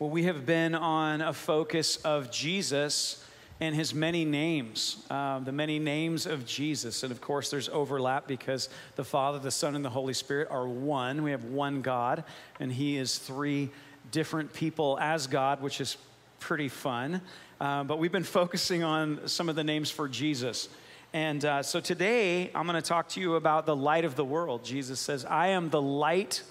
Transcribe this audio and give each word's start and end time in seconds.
Well, 0.00 0.08
we 0.08 0.22
have 0.22 0.46
been 0.46 0.74
on 0.74 1.20
a 1.20 1.34
focus 1.34 1.96
of 1.98 2.30
Jesus 2.30 3.22
and 3.60 3.74
his 3.74 3.92
many 3.92 4.24
names, 4.24 5.04
uh, 5.10 5.40
the 5.40 5.52
many 5.52 5.78
names 5.78 6.24
of 6.24 6.46
Jesus. 6.46 7.02
And 7.02 7.12
of 7.12 7.20
course, 7.20 7.50
there's 7.50 7.68
overlap 7.68 8.26
because 8.26 8.70
the 8.96 9.04
Father, 9.04 9.38
the 9.38 9.50
Son, 9.50 9.76
and 9.76 9.84
the 9.84 9.90
Holy 9.90 10.14
Spirit 10.14 10.48
are 10.50 10.66
one. 10.66 11.22
We 11.22 11.32
have 11.32 11.44
one 11.44 11.82
God, 11.82 12.24
and 12.58 12.72
he 12.72 12.96
is 12.96 13.18
three 13.18 13.68
different 14.10 14.54
people 14.54 14.96
as 14.98 15.26
God, 15.26 15.60
which 15.60 15.82
is 15.82 15.98
pretty 16.38 16.70
fun. 16.70 17.20
Uh, 17.60 17.84
but 17.84 17.98
we've 17.98 18.10
been 18.10 18.24
focusing 18.24 18.82
on 18.82 19.28
some 19.28 19.50
of 19.50 19.54
the 19.54 19.64
names 19.64 19.90
for 19.90 20.08
Jesus. 20.08 20.70
And 21.12 21.44
uh, 21.44 21.62
so 21.62 21.78
today, 21.78 22.50
I'm 22.54 22.66
going 22.66 22.80
to 22.80 22.88
talk 22.88 23.10
to 23.10 23.20
you 23.20 23.34
about 23.34 23.66
the 23.66 23.76
light 23.76 24.06
of 24.06 24.16
the 24.16 24.24
world. 24.24 24.64
Jesus 24.64 24.98
says, 24.98 25.26
I 25.26 25.48
am 25.48 25.68
the 25.68 25.82
light 25.82 26.42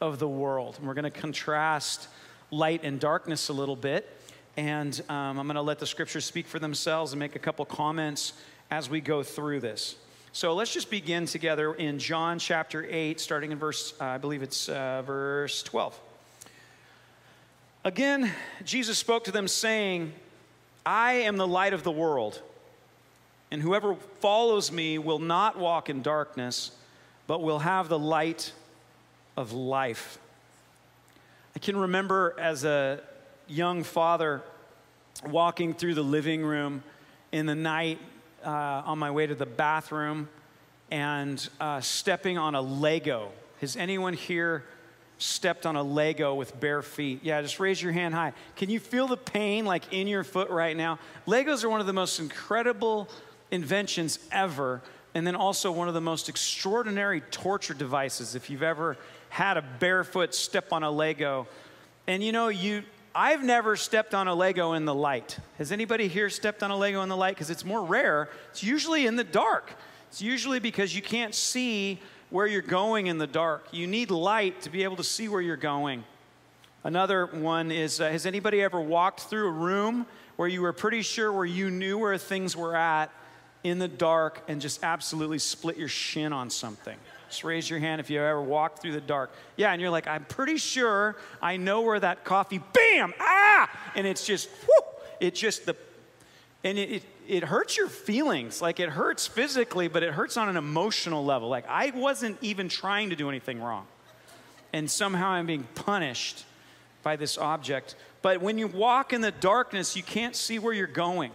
of 0.00 0.18
the 0.18 0.26
world. 0.28 0.78
And 0.78 0.88
we're 0.88 0.94
going 0.94 1.04
to 1.04 1.10
contrast 1.12 2.08
light 2.50 2.82
and 2.84 2.98
darkness 2.98 3.48
a 3.48 3.52
little 3.52 3.76
bit. 3.76 4.08
And 4.56 5.00
um, 5.08 5.38
I'm 5.38 5.46
going 5.46 5.54
to 5.54 5.62
let 5.62 5.78
the 5.78 5.86
scriptures 5.86 6.24
speak 6.24 6.46
for 6.46 6.58
themselves 6.58 7.12
and 7.12 7.20
make 7.20 7.36
a 7.36 7.38
couple 7.38 7.64
comments 7.64 8.32
as 8.70 8.90
we 8.90 9.00
go 9.00 9.22
through 9.22 9.60
this. 9.60 9.96
So 10.32 10.54
let's 10.54 10.72
just 10.72 10.90
begin 10.90 11.26
together 11.26 11.74
in 11.74 11.98
John 11.98 12.38
chapter 12.38 12.86
8, 12.88 13.18
starting 13.18 13.50
in 13.50 13.58
verse, 13.58 13.94
uh, 14.00 14.04
I 14.04 14.18
believe 14.18 14.42
it's 14.42 14.68
uh, 14.68 15.02
verse 15.02 15.62
12. 15.62 15.98
Again, 17.84 18.30
Jesus 18.64 18.98
spoke 18.98 19.24
to 19.24 19.32
them, 19.32 19.48
saying, 19.48 20.12
I 20.84 21.12
am 21.12 21.36
the 21.36 21.46
light 21.46 21.72
of 21.72 21.82
the 21.82 21.90
world, 21.90 22.40
and 23.50 23.62
whoever 23.62 23.94
follows 24.20 24.70
me 24.70 24.98
will 24.98 25.18
not 25.18 25.58
walk 25.58 25.88
in 25.88 26.02
darkness, 26.02 26.72
but 27.26 27.42
will 27.42 27.60
have 27.60 27.88
the 27.88 27.98
light 27.98 28.52
of 29.36 29.52
life. 29.52 30.18
I 31.58 31.60
can 31.60 31.76
remember 31.76 32.36
as 32.38 32.62
a 32.62 33.00
young 33.48 33.82
father 33.82 34.42
walking 35.26 35.74
through 35.74 35.94
the 35.94 36.04
living 36.04 36.44
room 36.44 36.84
in 37.32 37.46
the 37.46 37.54
night 37.56 37.98
uh, 38.46 38.48
on 38.86 39.00
my 39.00 39.10
way 39.10 39.26
to 39.26 39.34
the 39.34 39.44
bathroom 39.44 40.28
and 40.92 41.48
uh, 41.58 41.80
stepping 41.80 42.38
on 42.38 42.54
a 42.54 42.60
Lego. 42.60 43.32
Has 43.60 43.74
anyone 43.74 44.14
here 44.14 44.66
stepped 45.18 45.66
on 45.66 45.74
a 45.74 45.82
Lego 45.82 46.36
with 46.36 46.60
bare 46.60 46.80
feet? 46.80 47.24
Yeah, 47.24 47.42
just 47.42 47.58
raise 47.58 47.82
your 47.82 47.90
hand 47.90 48.14
high. 48.14 48.34
Can 48.54 48.70
you 48.70 48.78
feel 48.78 49.08
the 49.08 49.16
pain 49.16 49.64
like 49.64 49.92
in 49.92 50.06
your 50.06 50.22
foot 50.22 50.50
right 50.50 50.76
now? 50.76 51.00
Legos 51.26 51.64
are 51.64 51.68
one 51.68 51.80
of 51.80 51.88
the 51.88 51.92
most 51.92 52.20
incredible 52.20 53.08
inventions 53.50 54.20
ever, 54.30 54.80
and 55.12 55.26
then 55.26 55.34
also 55.34 55.72
one 55.72 55.88
of 55.88 55.94
the 55.94 56.00
most 56.00 56.28
extraordinary 56.28 57.20
torture 57.20 57.74
devices 57.74 58.36
if 58.36 58.48
you've 58.48 58.62
ever 58.62 58.96
had 59.28 59.56
a 59.56 59.62
barefoot 59.62 60.34
step 60.34 60.72
on 60.72 60.82
a 60.82 60.90
Lego. 60.90 61.46
And 62.06 62.22
you 62.22 62.32
know, 62.32 62.48
you 62.48 62.82
I've 63.14 63.42
never 63.42 63.74
stepped 63.74 64.14
on 64.14 64.28
a 64.28 64.34
Lego 64.34 64.74
in 64.74 64.84
the 64.84 64.94
light. 64.94 65.38
Has 65.58 65.72
anybody 65.72 66.08
here 66.08 66.30
stepped 66.30 66.62
on 66.62 66.70
a 66.70 66.76
Lego 66.76 67.02
in 67.02 67.08
the 67.08 67.16
light? 67.16 67.34
Because 67.34 67.50
it's 67.50 67.64
more 67.64 67.82
rare. 67.82 68.28
It's 68.50 68.62
usually 68.62 69.06
in 69.06 69.16
the 69.16 69.24
dark. 69.24 69.72
It's 70.08 70.22
usually 70.22 70.60
because 70.60 70.94
you 70.94 71.02
can't 71.02 71.34
see 71.34 72.00
where 72.30 72.46
you're 72.46 72.62
going 72.62 73.08
in 73.08 73.18
the 73.18 73.26
dark. 73.26 73.66
You 73.72 73.86
need 73.86 74.10
light 74.10 74.62
to 74.62 74.70
be 74.70 74.84
able 74.84 74.96
to 74.96 75.04
see 75.04 75.28
where 75.28 75.40
you're 75.40 75.56
going. 75.56 76.04
Another 76.84 77.26
one 77.26 77.72
is 77.72 78.00
uh, 78.00 78.08
Has 78.08 78.24
anybody 78.24 78.62
ever 78.62 78.80
walked 78.80 79.22
through 79.22 79.48
a 79.48 79.52
room 79.52 80.06
where 80.36 80.48
you 80.48 80.62
were 80.62 80.72
pretty 80.72 81.02
sure 81.02 81.32
where 81.32 81.44
you 81.44 81.70
knew 81.70 81.98
where 81.98 82.16
things 82.18 82.56
were 82.56 82.76
at 82.76 83.10
in 83.64 83.78
the 83.78 83.88
dark 83.88 84.42
and 84.46 84.60
just 84.60 84.84
absolutely 84.84 85.38
split 85.38 85.76
your 85.76 85.88
shin 85.88 86.32
on 86.32 86.50
something? 86.50 86.96
Just 87.28 87.44
raise 87.44 87.68
your 87.68 87.78
hand 87.78 88.00
if 88.00 88.10
you 88.10 88.20
ever 88.20 88.40
walked 88.40 88.80
through 88.80 88.92
the 88.92 89.00
dark. 89.00 89.30
Yeah, 89.56 89.72
and 89.72 89.80
you're 89.80 89.90
like, 89.90 90.06
I'm 90.06 90.24
pretty 90.24 90.56
sure 90.56 91.16
I 91.42 91.56
know 91.56 91.82
where 91.82 92.00
that 92.00 92.24
coffee, 92.24 92.60
bam, 92.72 93.12
ah! 93.20 93.70
And 93.94 94.06
it's 94.06 94.26
just, 94.26 94.48
it 95.20 95.34
just, 95.34 95.66
the, 95.66 95.76
and 96.64 96.78
it, 96.78 96.90
it, 96.90 97.02
it 97.28 97.44
hurts 97.44 97.76
your 97.76 97.88
feelings. 97.88 98.62
Like 98.62 98.80
it 98.80 98.88
hurts 98.88 99.26
physically, 99.26 99.88
but 99.88 100.02
it 100.02 100.14
hurts 100.14 100.36
on 100.36 100.48
an 100.48 100.56
emotional 100.56 101.24
level. 101.24 101.48
Like 101.48 101.68
I 101.68 101.90
wasn't 101.90 102.38
even 102.40 102.68
trying 102.68 103.10
to 103.10 103.16
do 103.16 103.28
anything 103.28 103.60
wrong. 103.60 103.86
And 104.72 104.90
somehow 104.90 105.30
I'm 105.30 105.46
being 105.46 105.66
punished 105.74 106.44
by 107.02 107.16
this 107.16 107.38
object. 107.38 107.94
But 108.22 108.40
when 108.40 108.58
you 108.58 108.66
walk 108.66 109.12
in 109.12 109.20
the 109.20 109.30
darkness, 109.30 109.96
you 109.96 110.02
can't 110.02 110.34
see 110.34 110.58
where 110.58 110.72
you're 110.72 110.86
going. 110.86 111.30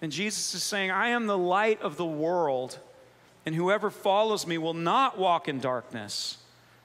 And 0.00 0.12
Jesus 0.12 0.54
is 0.54 0.62
saying, 0.62 0.90
I 0.90 1.08
am 1.08 1.26
the 1.26 1.38
light 1.38 1.80
of 1.80 1.96
the 1.96 2.04
world 2.04 2.78
and 3.44 3.54
whoever 3.54 3.90
follows 3.90 4.46
me 4.46 4.58
will 4.58 4.74
not 4.74 5.18
walk 5.18 5.48
in 5.48 5.58
darkness, 5.58 6.38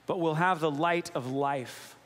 but 0.06 0.20
will 0.20 0.34
have 0.34 0.60
the 0.60 0.70
light 0.70 1.10
of 1.14 1.30
life. 1.30 1.96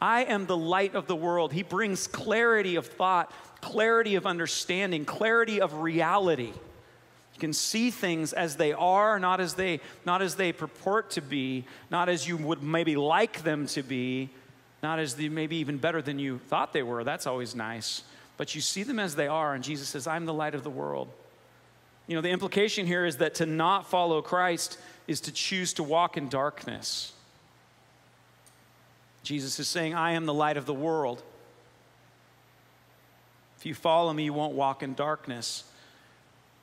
I 0.00 0.24
am 0.24 0.46
the 0.46 0.56
light 0.56 0.94
of 0.94 1.06
the 1.06 1.16
world. 1.16 1.52
He 1.52 1.62
brings 1.62 2.06
clarity 2.06 2.76
of 2.76 2.86
thought, 2.86 3.32
clarity 3.60 4.14
of 4.14 4.26
understanding, 4.26 5.04
clarity 5.04 5.60
of 5.60 5.80
reality. 5.80 6.52
You 7.34 7.40
can 7.40 7.52
see 7.52 7.90
things 7.90 8.32
as 8.32 8.56
they 8.56 8.72
are, 8.72 9.18
not 9.18 9.40
as 9.40 9.54
they, 9.54 9.80
not 10.04 10.22
as 10.22 10.36
they 10.36 10.52
purport 10.52 11.10
to 11.12 11.20
be, 11.20 11.64
not 11.90 12.08
as 12.08 12.26
you 12.26 12.36
would 12.36 12.62
maybe 12.62 12.96
like 12.96 13.42
them 13.42 13.66
to 13.68 13.82
be, 13.82 14.30
not 14.82 14.98
as 14.98 15.14
they 15.14 15.28
maybe 15.28 15.56
even 15.56 15.78
better 15.78 16.00
than 16.00 16.18
you 16.18 16.38
thought 16.48 16.72
they 16.72 16.82
were. 16.82 17.04
That's 17.04 17.26
always 17.26 17.54
nice. 17.54 18.02
But 18.36 18.54
you 18.54 18.60
see 18.60 18.82
them 18.82 18.98
as 18.98 19.16
they 19.16 19.26
are, 19.26 19.54
and 19.54 19.64
Jesus 19.64 19.88
says, 19.88 20.06
I'm 20.06 20.26
the 20.26 20.34
light 20.34 20.54
of 20.54 20.62
the 20.62 20.70
world. 20.70 21.08
You 22.06 22.14
know, 22.14 22.20
the 22.20 22.30
implication 22.30 22.86
here 22.86 23.04
is 23.04 23.16
that 23.16 23.34
to 23.36 23.46
not 23.46 23.88
follow 23.88 24.22
Christ 24.22 24.78
is 25.06 25.20
to 25.22 25.32
choose 25.32 25.72
to 25.74 25.82
walk 25.82 26.16
in 26.16 26.28
darkness. 26.28 27.12
Jesus 29.22 29.58
is 29.58 29.66
saying, 29.66 29.94
I 29.94 30.12
am 30.12 30.24
the 30.26 30.34
light 30.34 30.56
of 30.56 30.66
the 30.66 30.74
world. 30.74 31.22
If 33.58 33.66
you 33.66 33.74
follow 33.74 34.12
me, 34.12 34.24
you 34.24 34.32
won't 34.32 34.54
walk 34.54 34.82
in 34.82 34.94
darkness. 34.94 35.64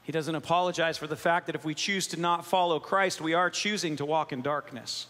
He 0.03 0.11
doesn't 0.11 0.35
apologize 0.35 0.97
for 0.97 1.07
the 1.07 1.15
fact 1.15 1.47
that 1.47 1.55
if 1.55 1.65
we 1.65 1.73
choose 1.73 2.07
to 2.07 2.19
not 2.19 2.45
follow 2.45 2.79
Christ, 2.79 3.19
we 3.19 3.33
are 3.33 3.49
choosing 3.49 3.97
to 3.97 4.05
walk 4.05 4.31
in 4.31 4.41
darkness. 4.41 5.07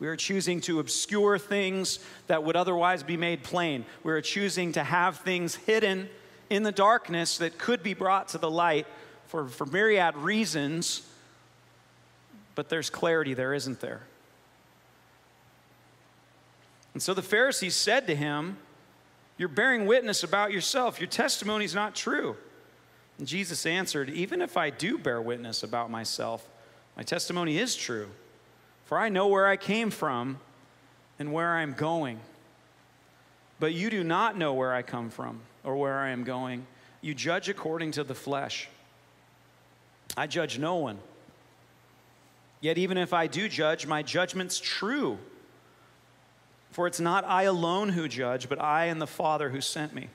We 0.00 0.08
are 0.08 0.16
choosing 0.16 0.60
to 0.62 0.80
obscure 0.80 1.38
things 1.38 1.98
that 2.26 2.42
would 2.42 2.56
otherwise 2.56 3.02
be 3.02 3.16
made 3.16 3.42
plain. 3.42 3.84
We 4.02 4.12
are 4.12 4.22
choosing 4.22 4.72
to 4.72 4.82
have 4.82 5.18
things 5.18 5.56
hidden 5.56 6.08
in 6.48 6.62
the 6.62 6.72
darkness 6.72 7.38
that 7.38 7.58
could 7.58 7.82
be 7.82 7.94
brought 7.94 8.28
to 8.28 8.38
the 8.38 8.50
light 8.50 8.86
for, 9.30 9.46
for 9.46 9.64
myriad 9.64 10.16
reasons, 10.16 11.02
but 12.56 12.68
there's 12.68 12.90
clarity 12.90 13.32
there, 13.32 13.54
isn't 13.54 13.78
there? 13.80 14.00
And 16.94 17.02
so 17.02 17.14
the 17.14 17.22
Pharisees 17.22 17.76
said 17.76 18.08
to 18.08 18.16
him, 18.16 18.58
You're 19.38 19.48
bearing 19.48 19.86
witness 19.86 20.24
about 20.24 20.50
yourself. 20.52 20.98
Your 20.98 21.06
testimony 21.06 21.64
is 21.64 21.76
not 21.76 21.94
true. 21.94 22.36
And 23.18 23.28
Jesus 23.28 23.64
answered, 23.66 24.10
Even 24.10 24.42
if 24.42 24.56
I 24.56 24.70
do 24.70 24.98
bear 24.98 25.22
witness 25.22 25.62
about 25.62 25.92
myself, 25.92 26.44
my 26.96 27.04
testimony 27.04 27.56
is 27.56 27.76
true. 27.76 28.08
For 28.86 28.98
I 28.98 29.10
know 29.10 29.28
where 29.28 29.46
I 29.46 29.56
came 29.56 29.90
from 29.90 30.40
and 31.20 31.32
where 31.32 31.54
I 31.54 31.62
am 31.62 31.74
going. 31.74 32.18
But 33.60 33.74
you 33.74 33.90
do 33.90 34.02
not 34.02 34.36
know 34.36 34.54
where 34.54 34.74
I 34.74 34.82
come 34.82 35.08
from 35.08 35.38
or 35.62 35.76
where 35.76 36.00
I 36.00 36.08
am 36.08 36.24
going. 36.24 36.66
You 37.00 37.14
judge 37.14 37.48
according 37.48 37.92
to 37.92 38.02
the 38.02 38.16
flesh. 38.16 38.68
I 40.20 40.26
judge 40.26 40.58
no 40.58 40.76
one. 40.76 40.98
Yet, 42.60 42.76
even 42.76 42.98
if 42.98 43.14
I 43.14 43.26
do 43.26 43.48
judge, 43.48 43.86
my 43.86 44.02
judgment's 44.02 44.60
true. 44.60 45.16
For 46.72 46.86
it's 46.86 47.00
not 47.00 47.24
I 47.24 47.44
alone 47.44 47.88
who 47.88 48.06
judge, 48.06 48.46
but 48.46 48.60
I 48.60 48.84
and 48.84 49.00
the 49.00 49.06
Father 49.06 49.48
who 49.48 49.62
sent 49.62 49.94
me. 49.94 50.10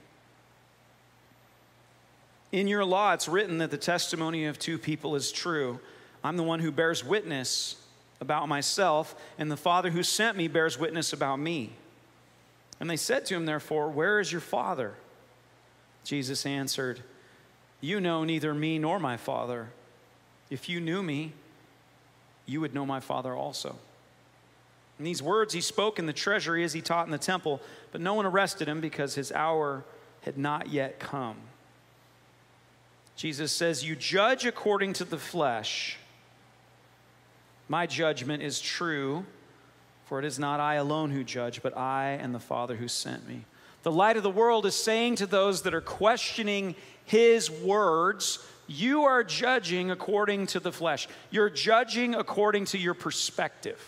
In 2.52 2.68
your 2.68 2.86
law, 2.86 3.14
it's 3.14 3.28
written 3.28 3.58
that 3.58 3.72
the 3.72 3.80
testimony 3.80 4.46
of 4.46 4.60
two 4.60 4.78
people 4.78 5.16
is 5.16 5.32
true. 5.32 5.80
I'm 6.24 6.38
the 6.38 6.44
one 6.44 6.60
who 6.60 6.72
bears 6.72 7.04
witness 7.04 7.76
about 8.22 8.48
myself, 8.48 9.16
and 9.40 9.50
the 9.50 9.58
Father 9.58 9.90
who 9.90 10.04
sent 10.04 10.38
me 10.38 10.48
bears 10.48 10.78
witness 10.78 11.14
about 11.14 11.40
me. 11.40 11.72
And 12.80 12.88
they 12.88 12.96
said 12.96 13.26
to 13.26 13.36
him, 13.36 13.48
therefore, 13.48 13.90
Where 13.90 14.20
is 14.20 14.32
your 14.32 14.40
Father? 14.40 14.94
Jesus 16.04 16.46
answered, 16.46 17.02
You 17.82 18.00
know 18.00 18.24
neither 18.24 18.54
me 18.54 18.78
nor 18.78 19.00
my 19.00 19.18
Father. 19.18 19.70
If 20.56 20.70
you 20.70 20.80
knew 20.80 21.04
me, 21.04 21.34
you 22.46 22.62
would 22.62 22.74
know 22.74 22.86
my 22.86 23.02
Father 23.02 23.34
also. 23.34 23.76
And 24.98 25.06
these 25.06 25.22
words 25.22 25.54
he 25.54 25.60
spoke 25.60 26.00
in 26.00 26.06
the 26.06 26.14
treasury 26.14 26.64
as 26.64 26.72
he 26.72 26.80
taught 26.80 27.06
in 27.06 27.12
the 27.12 27.18
temple, 27.18 27.60
but 27.92 28.00
no 28.00 28.14
one 28.14 28.26
arrested 28.26 28.70
him 28.70 28.80
because 28.80 29.16
his 29.16 29.34
hour 29.34 29.84
had 30.22 30.38
not 30.38 30.70
yet 30.70 30.98
come. 30.98 31.36
Jesus 33.18 33.52
says, 33.52 33.84
You 33.84 33.98
judge 33.98 34.46
according 34.46 34.94
to 34.94 35.04
the 35.04 35.18
flesh. 35.18 35.98
My 37.68 37.86
judgment 37.86 38.42
is 38.42 38.62
true, 38.62 39.26
for 40.06 40.20
it 40.20 40.26
is 40.26 40.40
not 40.40 40.62
I 40.62 40.76
alone 40.76 41.12
who 41.12 41.26
judge, 41.26 41.62
but 41.64 41.76
I 41.76 42.12
and 42.12 42.34
the 42.34 42.40
Father 42.40 42.78
who 42.78 42.88
sent 42.88 43.28
me. 43.28 43.42
The 43.84 43.92
light 43.92 44.16
of 44.16 44.24
the 44.24 44.30
world 44.30 44.66
is 44.66 44.74
saying 44.74 45.18
to 45.18 45.26
those 45.26 45.64
that 45.64 45.74
are 45.74 45.82
questioning 45.82 46.76
his 47.04 47.52
words, 47.52 48.40
you 48.68 49.04
are 49.04 49.24
judging 49.24 49.92
according 49.92 50.48
to 50.48 50.60
the 50.60 50.72
flesh. 50.72 51.08
You're 51.30 51.50
judging 51.50 52.16
according 52.16 52.66
to 52.66 52.78
your 52.78 52.94
perspective. 52.94 53.80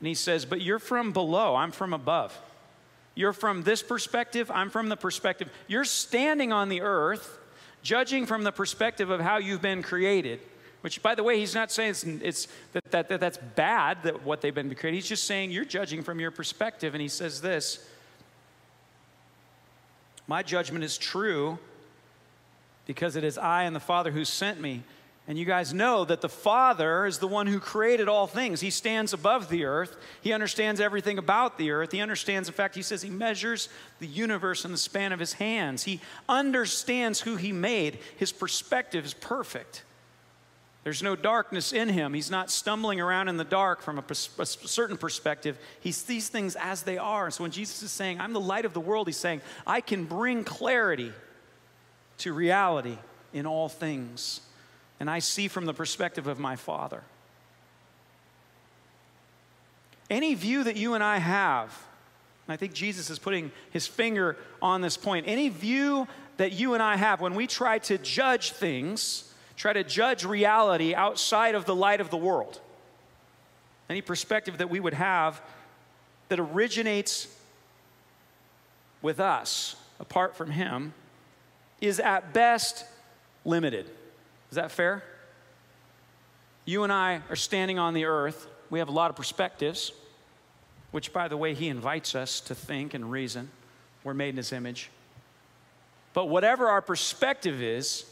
And 0.00 0.08
he 0.08 0.14
says, 0.14 0.44
But 0.44 0.60
you're 0.60 0.78
from 0.78 1.12
below, 1.12 1.56
I'm 1.56 1.72
from 1.72 1.92
above. 1.92 2.38
You're 3.14 3.32
from 3.32 3.62
this 3.62 3.82
perspective, 3.82 4.50
I'm 4.50 4.70
from 4.70 4.88
the 4.88 4.96
perspective. 4.96 5.48
You're 5.66 5.84
standing 5.84 6.52
on 6.52 6.68
the 6.68 6.82
earth, 6.82 7.38
judging 7.82 8.26
from 8.26 8.42
the 8.44 8.52
perspective 8.52 9.10
of 9.10 9.20
how 9.20 9.38
you've 9.38 9.62
been 9.62 9.82
created. 9.82 10.40
Which, 10.80 11.00
by 11.00 11.14
the 11.14 11.22
way, 11.22 11.38
he's 11.38 11.54
not 11.54 11.72
saying 11.72 11.90
it's, 11.90 12.04
it's 12.04 12.48
that, 12.72 12.90
that, 12.90 13.08
that 13.08 13.20
that's 13.20 13.38
bad 13.56 14.02
that 14.02 14.22
what 14.22 14.42
they've 14.42 14.54
been 14.54 14.74
created. 14.74 14.96
He's 14.96 15.08
just 15.08 15.24
saying 15.24 15.50
you're 15.50 15.64
judging 15.64 16.02
from 16.02 16.20
your 16.20 16.30
perspective. 16.30 16.94
And 16.94 17.00
he 17.00 17.08
says 17.08 17.40
this 17.40 17.88
My 20.26 20.42
judgment 20.42 20.84
is 20.84 20.98
true 20.98 21.58
because 22.86 23.16
it 23.16 23.24
is 23.24 23.38
I 23.38 23.64
and 23.64 23.74
the 23.74 23.80
Father 23.80 24.10
who 24.10 24.24
sent 24.24 24.60
me. 24.60 24.82
And 25.26 25.38
you 25.38 25.46
guys 25.46 25.72
know 25.72 26.04
that 26.04 26.20
the 26.20 26.28
Father 26.28 27.06
is 27.06 27.18
the 27.18 27.26
one 27.26 27.46
who 27.46 27.58
created 27.58 28.08
all 28.08 28.26
things. 28.26 28.60
He 28.60 28.68
stands 28.68 29.14
above 29.14 29.48
the 29.48 29.64
earth. 29.64 29.96
He 30.20 30.34
understands 30.34 30.80
everything 30.80 31.16
about 31.16 31.56
the 31.56 31.70
earth. 31.70 31.92
He 31.92 32.02
understands, 32.02 32.46
in 32.46 32.54
fact, 32.54 32.74
he 32.74 32.82
says 32.82 33.00
he 33.00 33.08
measures 33.08 33.70
the 34.00 34.06
universe 34.06 34.66
in 34.66 34.72
the 34.72 34.76
span 34.76 35.12
of 35.12 35.20
his 35.20 35.32
hands. 35.34 35.84
He 35.84 36.00
understands 36.28 37.22
who 37.22 37.36
he 37.36 37.52
made. 37.52 38.00
His 38.18 38.32
perspective 38.32 39.06
is 39.06 39.14
perfect. 39.14 39.84
There's 40.82 41.02
no 41.02 41.16
darkness 41.16 41.72
in 41.72 41.88
him. 41.88 42.12
He's 42.12 42.30
not 42.30 42.50
stumbling 42.50 43.00
around 43.00 43.28
in 43.28 43.38
the 43.38 43.44
dark 43.44 43.80
from 43.80 43.98
a, 43.98 44.02
pers- 44.02 44.28
a, 44.38 44.44
certain 44.44 44.98
perspective. 44.98 45.58
He 45.80 45.92
sees 45.92 46.28
things 46.28 46.54
as 46.56 46.82
they 46.82 46.98
are. 46.98 47.30
So 47.30 47.44
when 47.44 47.50
Jesus 47.50 47.82
is 47.82 47.90
saying, 47.90 48.20
I'm 48.20 48.34
the 48.34 48.40
light 48.40 48.66
of 48.66 48.74
the 48.74 48.80
world, 48.80 49.06
he's 49.06 49.16
saying, 49.16 49.40
I 49.66 49.80
can 49.80 50.04
bring 50.04 50.44
clarity 50.44 51.14
to 52.18 52.32
reality 52.32 52.98
in 53.32 53.46
all 53.46 53.68
things. 53.68 54.40
And 55.00 55.10
I 55.10 55.18
see 55.18 55.48
from 55.48 55.66
the 55.66 55.74
perspective 55.74 56.26
of 56.26 56.38
my 56.38 56.56
Father. 56.56 57.02
Any 60.10 60.34
view 60.34 60.64
that 60.64 60.76
you 60.76 60.94
and 60.94 61.02
I 61.02 61.18
have, 61.18 61.76
and 62.46 62.52
I 62.52 62.56
think 62.56 62.74
Jesus 62.74 63.10
is 63.10 63.18
putting 63.18 63.50
his 63.70 63.86
finger 63.86 64.36
on 64.60 64.80
this 64.80 64.96
point, 64.96 65.26
any 65.26 65.48
view 65.48 66.06
that 66.36 66.52
you 66.52 66.74
and 66.74 66.82
I 66.82 66.96
have 66.96 67.20
when 67.20 67.34
we 67.34 67.46
try 67.46 67.78
to 67.80 67.98
judge 67.98 68.52
things, 68.52 69.32
try 69.56 69.72
to 69.72 69.84
judge 69.84 70.24
reality 70.24 70.94
outside 70.94 71.54
of 71.54 71.64
the 71.64 71.74
light 71.74 72.00
of 72.00 72.10
the 72.10 72.16
world. 72.16 72.60
Any 73.88 74.02
perspective 74.02 74.58
that 74.58 74.70
we 74.70 74.80
would 74.80 74.94
have 74.94 75.40
that 76.28 76.40
originates 76.40 77.28
with 79.02 79.20
us, 79.20 79.76
apart 80.00 80.36
from 80.36 80.50
Him, 80.50 80.94
is 81.86 82.00
at 82.00 82.32
best 82.32 82.84
limited. 83.44 83.90
Is 84.50 84.56
that 84.56 84.70
fair? 84.70 85.02
You 86.64 86.84
and 86.84 86.92
I 86.92 87.20
are 87.28 87.36
standing 87.36 87.78
on 87.78 87.94
the 87.94 88.04
earth. 88.04 88.46
We 88.70 88.78
have 88.78 88.88
a 88.88 88.92
lot 88.92 89.10
of 89.10 89.16
perspectives, 89.16 89.92
which, 90.90 91.12
by 91.12 91.28
the 91.28 91.36
way, 91.36 91.54
He 91.54 91.68
invites 91.68 92.14
us 92.14 92.40
to 92.42 92.54
think 92.54 92.94
and 92.94 93.10
reason. 93.10 93.50
We're 94.02 94.14
made 94.14 94.30
in 94.30 94.36
His 94.36 94.52
image. 94.52 94.90
But 96.14 96.26
whatever 96.26 96.68
our 96.68 96.80
perspective 96.80 97.60
is, 97.60 98.06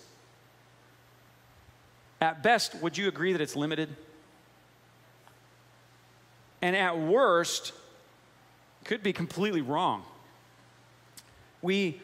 at 2.21 2.43
best, 2.43 2.75
would 2.83 2.99
you 2.99 3.09
agree 3.09 3.33
that 3.33 3.41
it's 3.41 3.57
limited? 3.57 3.89
And 6.61 6.77
at 6.77 6.99
worst, 6.99 7.73
could 8.85 9.03
be 9.03 9.13
completely 9.13 9.61
wrong. 9.61 10.05
We, 11.61 12.01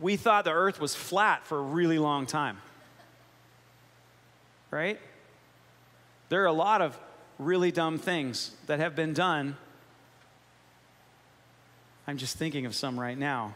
we 0.00 0.16
thought 0.16 0.44
the 0.44 0.52
earth 0.52 0.80
was 0.80 0.94
flat 0.94 1.46
for 1.46 1.58
a 1.58 1.62
really 1.62 1.98
long 1.98 2.26
time. 2.26 2.58
Right? 4.70 4.98
There 6.28 6.42
are 6.42 6.46
a 6.46 6.52
lot 6.52 6.80
of 6.80 6.98
really 7.38 7.70
dumb 7.70 7.98
things 7.98 8.52
that 8.66 8.78
have 8.78 8.96
been 8.96 9.12
done. 9.12 9.56
I'm 12.06 12.16
just 12.16 12.36
thinking 12.36 12.66
of 12.66 12.74
some 12.74 12.98
right 12.98 13.18
now. 13.18 13.54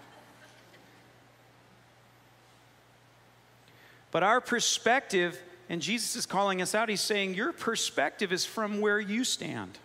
But 4.11 4.23
our 4.23 4.41
perspective, 4.41 5.41
and 5.69 5.81
Jesus 5.81 6.15
is 6.15 6.27
calling 6.27 6.63
us 6.63 6.75
out, 6.75 6.89
he's 6.89 7.01
saying, 7.01 7.35
Your 7.35 7.53
perspective 7.53 8.33
is 8.33 8.45
from 8.45 8.81
where 8.81 9.01
you 9.01 9.25
stand. 9.25 9.79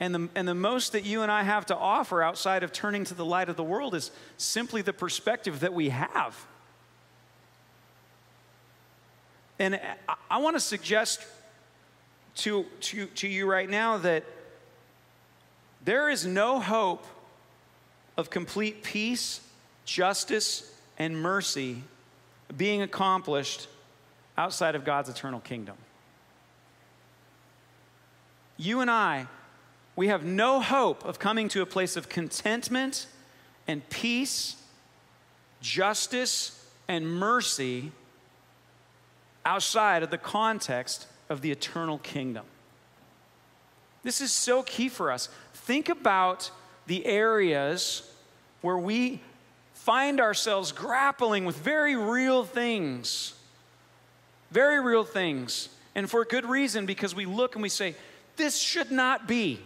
And 0.00 0.14
the, 0.14 0.28
and 0.34 0.46
the 0.46 0.54
most 0.54 0.92
that 0.92 1.04
you 1.04 1.22
and 1.22 1.32
I 1.32 1.42
have 1.42 1.66
to 1.66 1.76
offer 1.76 2.22
outside 2.22 2.62
of 2.62 2.72
turning 2.72 3.04
to 3.06 3.14
the 3.14 3.24
light 3.24 3.48
of 3.48 3.56
the 3.56 3.64
world 3.64 3.94
is 3.94 4.10
simply 4.36 4.80
the 4.80 4.92
perspective 4.92 5.60
that 5.60 5.74
we 5.74 5.88
have. 5.88 6.46
And 9.58 9.80
I, 10.08 10.14
I 10.30 10.38
want 10.38 10.54
to 10.54 10.60
suggest 10.60 11.20
to, 12.36 12.64
to, 12.80 13.06
to 13.06 13.26
you 13.26 13.50
right 13.50 13.68
now 13.68 13.98
that 13.98 14.24
there 15.84 16.08
is 16.08 16.24
no 16.24 16.60
hope 16.60 17.04
of 18.16 18.30
complete 18.30 18.82
peace, 18.82 19.40
justice, 19.84 20.72
and 20.98 21.20
mercy 21.20 21.82
being 22.56 22.82
accomplished 22.82 23.68
outside 24.36 24.74
of 24.74 24.84
God's 24.84 25.08
eternal 25.08 25.40
kingdom. 25.40 25.76
You 28.56 28.80
and 28.80 28.90
I, 28.90 29.26
we 29.98 30.06
have 30.06 30.24
no 30.24 30.60
hope 30.60 31.04
of 31.04 31.18
coming 31.18 31.48
to 31.48 31.60
a 31.60 31.66
place 31.66 31.96
of 31.96 32.08
contentment 32.08 33.08
and 33.66 33.86
peace, 33.90 34.54
justice, 35.60 36.64
and 36.86 37.04
mercy 37.04 37.90
outside 39.44 40.04
of 40.04 40.10
the 40.12 40.16
context 40.16 41.08
of 41.28 41.40
the 41.40 41.50
eternal 41.50 41.98
kingdom. 41.98 42.46
This 44.04 44.20
is 44.20 44.30
so 44.30 44.62
key 44.62 44.88
for 44.88 45.10
us. 45.10 45.30
Think 45.52 45.88
about 45.88 46.52
the 46.86 47.04
areas 47.04 48.08
where 48.60 48.78
we 48.78 49.20
find 49.74 50.20
ourselves 50.20 50.70
grappling 50.70 51.44
with 51.44 51.56
very 51.56 51.96
real 51.96 52.44
things. 52.44 53.34
Very 54.52 54.80
real 54.80 55.02
things. 55.02 55.70
And 55.96 56.08
for 56.08 56.24
good 56.24 56.46
reason, 56.46 56.86
because 56.86 57.16
we 57.16 57.26
look 57.26 57.56
and 57.56 57.64
we 57.64 57.68
say, 57.68 57.96
this 58.36 58.56
should 58.60 58.92
not 58.92 59.26
be. 59.26 59.58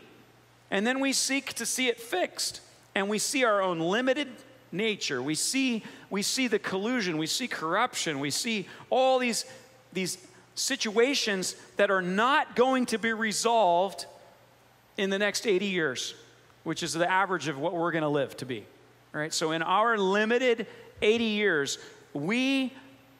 And 0.72 0.86
then 0.86 1.00
we 1.00 1.12
seek 1.12 1.52
to 1.54 1.66
see 1.66 1.88
it 1.88 2.00
fixed. 2.00 2.62
And 2.94 3.08
we 3.08 3.18
see 3.18 3.44
our 3.44 3.62
own 3.62 3.78
limited 3.78 4.28
nature. 4.72 5.22
We 5.22 5.34
see, 5.34 5.84
we 6.08 6.22
see 6.22 6.48
the 6.48 6.58
collusion. 6.58 7.18
We 7.18 7.26
see 7.26 7.46
corruption. 7.46 8.18
We 8.18 8.30
see 8.30 8.66
all 8.88 9.18
these, 9.18 9.44
these 9.92 10.16
situations 10.54 11.56
that 11.76 11.90
are 11.90 12.00
not 12.00 12.56
going 12.56 12.86
to 12.86 12.98
be 12.98 13.12
resolved 13.12 14.06
in 14.96 15.10
the 15.10 15.18
next 15.18 15.46
80 15.46 15.66
years, 15.66 16.14
which 16.64 16.82
is 16.82 16.94
the 16.94 17.10
average 17.10 17.48
of 17.48 17.58
what 17.58 17.74
we're 17.74 17.92
going 17.92 18.02
to 18.02 18.08
live 18.08 18.36
to 18.38 18.46
be. 18.46 18.64
Right, 19.12 19.32
so 19.32 19.52
in 19.52 19.60
our 19.60 19.98
limited 19.98 20.66
80 21.02 21.24
years, 21.24 21.76
we 22.14 22.72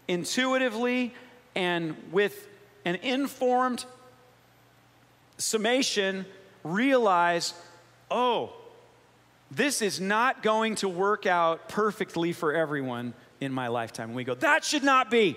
intuitively 0.09 1.13
and 1.55 1.95
with 2.11 2.49
an 2.87 2.95
informed 2.97 3.85
summation 5.37 6.25
realize 6.65 7.55
oh, 8.11 8.53
this 9.51 9.83
is 9.83 10.01
not 10.01 10.43
going 10.43 10.77
to 10.77 10.89
work 10.89 11.27
out 11.27 11.69
perfectly 11.69 12.33
for 12.33 12.53
everyone 12.53 13.15
in 13.41 13.53
my 13.53 13.69
lifetime. 13.69 14.09
And 14.09 14.17
we 14.17 14.25
go, 14.25 14.35
that 14.37 14.65
should 14.65 14.85
not 14.85 15.11
be. 15.11 15.37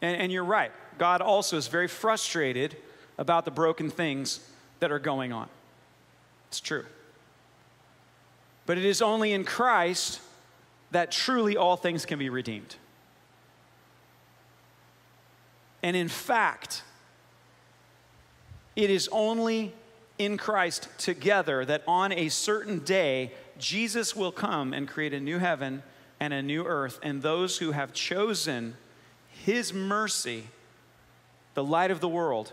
And, 0.00 0.20
and 0.22 0.32
you're 0.32 0.44
right. 0.44 0.70
God 0.98 1.20
also 1.20 1.56
is 1.56 1.68
very 1.68 1.88
frustrated 1.88 2.76
about 3.18 3.44
the 3.44 3.50
broken 3.50 3.90
things 3.90 4.40
that 4.80 4.92
are 4.92 4.98
going 4.98 5.32
on. 5.32 5.48
It's 6.48 6.60
true. 6.60 6.84
But 8.66 8.78
it 8.78 8.84
is 8.84 9.02
only 9.02 9.32
in 9.32 9.44
Christ 9.44 10.20
that 10.90 11.10
truly 11.10 11.56
all 11.56 11.76
things 11.76 12.06
can 12.06 12.18
be 12.18 12.28
redeemed. 12.28 12.76
And 15.82 15.96
in 15.96 16.08
fact, 16.08 16.82
it 18.76 18.88
is 18.88 19.08
only 19.10 19.74
in 20.24 20.36
Christ 20.36 20.88
together 20.98 21.64
that 21.64 21.82
on 21.86 22.12
a 22.12 22.28
certain 22.28 22.80
day, 22.80 23.32
Jesus 23.58 24.14
will 24.14 24.32
come 24.32 24.72
and 24.72 24.88
create 24.88 25.14
a 25.14 25.20
new 25.20 25.38
heaven 25.38 25.82
and 26.20 26.32
a 26.32 26.42
new 26.42 26.64
earth. 26.64 26.98
And 27.02 27.22
those 27.22 27.58
who 27.58 27.72
have 27.72 27.92
chosen 27.92 28.76
his 29.44 29.72
mercy, 29.72 30.44
the 31.54 31.64
light 31.64 31.90
of 31.90 32.00
the 32.00 32.08
world, 32.08 32.52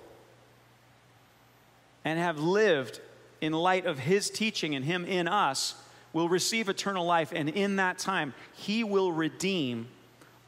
and 2.04 2.20
have 2.20 2.40
lived 2.40 3.00
in 3.42 3.54
light 3.54 3.86
of 3.86 4.00
his 4.00 4.30
teaching 4.30 4.76
and 4.76 4.84
him 4.86 5.06
in 5.06 5.28
us, 5.28 5.76
will 6.12 6.30
receive 6.30 6.70
eternal 6.70 7.06
life, 7.06 7.32
and 7.36 7.50
in 7.50 7.76
that 7.76 8.00
time, 8.00 8.34
he 8.54 8.84
will 8.84 9.12
redeem 9.12 9.88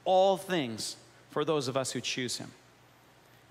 all 0.06 0.36
things 0.36 0.96
for 1.30 1.46
those 1.46 1.68
of 1.68 1.78
us 1.78 1.92
who 1.92 2.02
choose 2.02 2.38
him. 2.38 2.52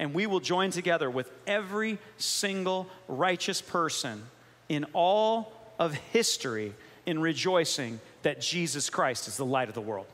And 0.01 0.15
we 0.15 0.27
will 0.27 0.41
join 0.41 0.71
together 0.71 1.11
with 1.11 1.31
every 1.47 1.99
single 2.17 2.89
righteous 3.07 3.61
person 3.61 4.23
in 4.71 4.87
all 4.95 5.53
of 5.79 5.93
history 5.93 6.73
in 7.05 7.21
rejoicing 7.21 8.01
that 8.23 8.41
Jesus 8.41 8.89
Christ 8.89 9.29
is 9.29 9.37
the 9.37 9.45
light 9.45 9.69
of 9.69 9.75
the 9.75 9.81
world. 9.83 10.07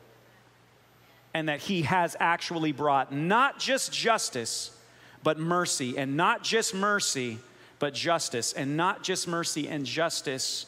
And 1.33 1.47
that 1.47 1.61
he 1.61 1.83
has 1.83 2.17
actually 2.19 2.73
brought 2.73 3.13
not 3.13 3.59
just 3.59 3.93
justice, 3.93 4.71
but 5.23 5.39
mercy. 5.39 5.97
And 5.97 6.17
not 6.17 6.43
just 6.43 6.75
mercy, 6.75 7.39
but 7.79 7.93
justice. 7.93 8.51
And 8.51 8.75
not 8.75 9.03
just 9.03 9.25
mercy 9.25 9.69
and 9.69 9.85
justice 9.85 10.65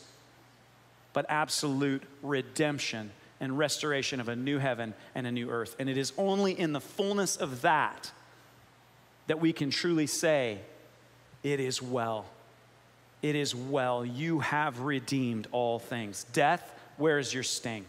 but 1.11 1.25
absolute 1.27 2.03
redemption 2.21 3.11
and 3.41 3.57
restoration 3.57 4.21
of 4.21 4.29
a 4.29 4.35
new 4.35 4.59
heaven 4.59 4.93
and 5.15 5.27
a 5.27 5.31
new 5.31 5.49
earth. 5.49 5.75
And 5.79 5.89
it 5.89 5.97
is 5.97 6.13
only 6.17 6.57
in 6.57 6.71
the 6.71 6.79
fullness 6.79 7.35
of 7.35 7.61
that 7.63 8.11
that 9.29 9.39
we 9.39 9.53
can 9.53 9.69
truly 9.69 10.07
say, 10.07 10.57
It 11.43 11.59
is 11.59 11.81
well. 11.83 12.25
It 13.21 13.35
is 13.35 13.53
well. 13.53 14.03
You 14.03 14.39
have 14.39 14.81
redeemed 14.81 15.47
all 15.51 15.77
things. 15.77 16.25
Death, 16.33 16.73
where 16.97 17.19
is 17.19 17.31
your 17.31 17.43
sting? 17.43 17.85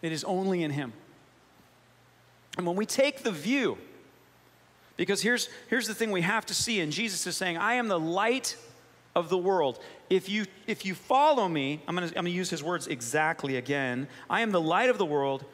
It 0.00 0.10
is 0.10 0.24
only 0.24 0.62
in 0.62 0.70
Him. 0.70 0.94
And 2.56 2.66
when 2.66 2.76
we 2.76 2.86
take 2.86 3.24
the 3.24 3.30
view, 3.30 3.76
because 4.96 5.20
here's, 5.20 5.50
here's 5.68 5.86
the 5.86 5.94
thing 5.94 6.10
we 6.10 6.22
have 6.22 6.46
to 6.46 6.54
see, 6.54 6.80
and 6.80 6.90
Jesus 6.90 7.26
is 7.26 7.36
saying, 7.36 7.58
I 7.58 7.74
am 7.74 7.88
the 7.88 8.00
light 8.00 8.56
of 9.14 9.28
the 9.28 9.36
world. 9.36 9.80
If 10.08 10.30
you, 10.30 10.46
if 10.66 10.86
you 10.86 10.94
follow 10.94 11.46
me, 11.46 11.82
I'm 11.86 11.94
gonna, 11.94 12.06
I'm 12.06 12.14
gonna 12.14 12.30
use 12.30 12.48
his 12.48 12.62
words 12.62 12.86
exactly 12.86 13.58
again. 13.58 14.08
I 14.30 14.40
am 14.40 14.50
the 14.50 14.62
light 14.62 14.88
of 14.88 14.96
the 14.96 15.04
world. 15.04 15.44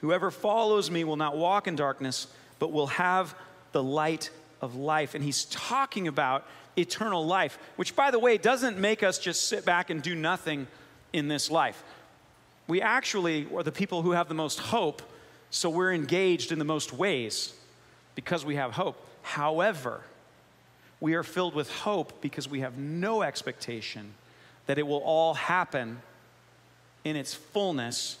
Whoever 0.00 0.32
follows 0.32 0.90
me 0.90 1.04
will 1.04 1.16
not 1.16 1.36
walk 1.36 1.68
in 1.68 1.76
darkness, 1.76 2.26
but 2.58 2.72
will 2.72 2.88
have 2.88 3.36
the 3.76 3.82
light 3.82 4.30
of 4.62 4.74
life. 4.74 5.14
And 5.14 5.22
he's 5.22 5.44
talking 5.44 6.08
about 6.08 6.46
eternal 6.78 7.26
life, 7.26 7.58
which, 7.76 7.94
by 7.94 8.10
the 8.10 8.18
way, 8.18 8.38
doesn't 8.38 8.78
make 8.78 9.02
us 9.02 9.18
just 9.18 9.48
sit 9.48 9.66
back 9.66 9.90
and 9.90 10.00
do 10.00 10.14
nothing 10.14 10.66
in 11.12 11.28
this 11.28 11.50
life. 11.50 11.82
We 12.68 12.80
actually 12.80 13.46
are 13.54 13.62
the 13.62 13.72
people 13.72 14.00
who 14.00 14.12
have 14.12 14.28
the 14.28 14.34
most 14.34 14.60
hope, 14.60 15.02
so 15.50 15.68
we're 15.68 15.92
engaged 15.92 16.52
in 16.52 16.58
the 16.58 16.64
most 16.64 16.94
ways 16.94 17.52
because 18.14 18.46
we 18.46 18.56
have 18.56 18.72
hope. 18.72 18.96
However, 19.20 20.00
we 20.98 21.12
are 21.12 21.22
filled 21.22 21.54
with 21.54 21.70
hope 21.70 22.22
because 22.22 22.48
we 22.48 22.60
have 22.60 22.78
no 22.78 23.20
expectation 23.20 24.14
that 24.64 24.78
it 24.78 24.86
will 24.86 25.02
all 25.02 25.34
happen 25.34 26.00
in 27.04 27.14
its 27.14 27.34
fullness 27.34 28.16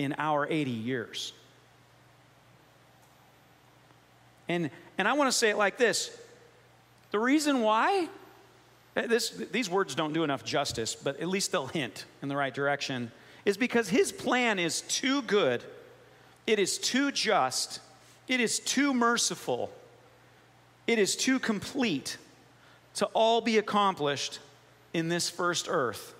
in 0.00 0.16
our 0.18 0.48
80 0.50 0.72
years. 0.72 1.32
And, 4.48 4.70
and 4.96 5.06
I 5.06 5.12
want 5.12 5.30
to 5.30 5.36
say 5.36 5.50
it 5.50 5.56
like 5.56 5.78
this 5.78 6.10
the 7.10 7.18
reason 7.18 7.62
why, 7.62 8.08
eh, 8.96 9.06
this, 9.06 9.30
these 9.30 9.70
words 9.70 9.94
don't 9.94 10.12
do 10.12 10.24
enough 10.24 10.44
justice, 10.44 10.94
but 10.94 11.20
at 11.20 11.28
least 11.28 11.52
they'll 11.52 11.66
hint 11.66 12.04
in 12.22 12.28
the 12.28 12.36
right 12.36 12.52
direction, 12.52 13.10
is 13.44 13.56
because 13.56 13.88
his 13.88 14.12
plan 14.12 14.58
is 14.58 14.82
too 14.82 15.22
good, 15.22 15.62
it 16.46 16.58
is 16.58 16.78
too 16.78 17.10
just, 17.10 17.80
it 18.26 18.40
is 18.40 18.58
too 18.60 18.92
merciful 18.92 19.72
it 20.88 20.98
is 20.98 21.14
too 21.14 21.38
complete 21.38 22.16
to 22.94 23.04
all 23.12 23.42
be 23.42 23.58
accomplished 23.58 24.40
in 24.94 25.08
this 25.10 25.28
first 25.28 25.68
earth, 25.68 26.14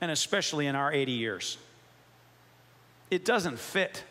and 0.00 0.12
especially 0.12 0.68
in 0.68 0.76
our 0.76 0.92
80 0.92 1.12
years. 1.12 1.58
It 3.10 3.24
doesn't 3.24 3.58
fit. 3.58 4.04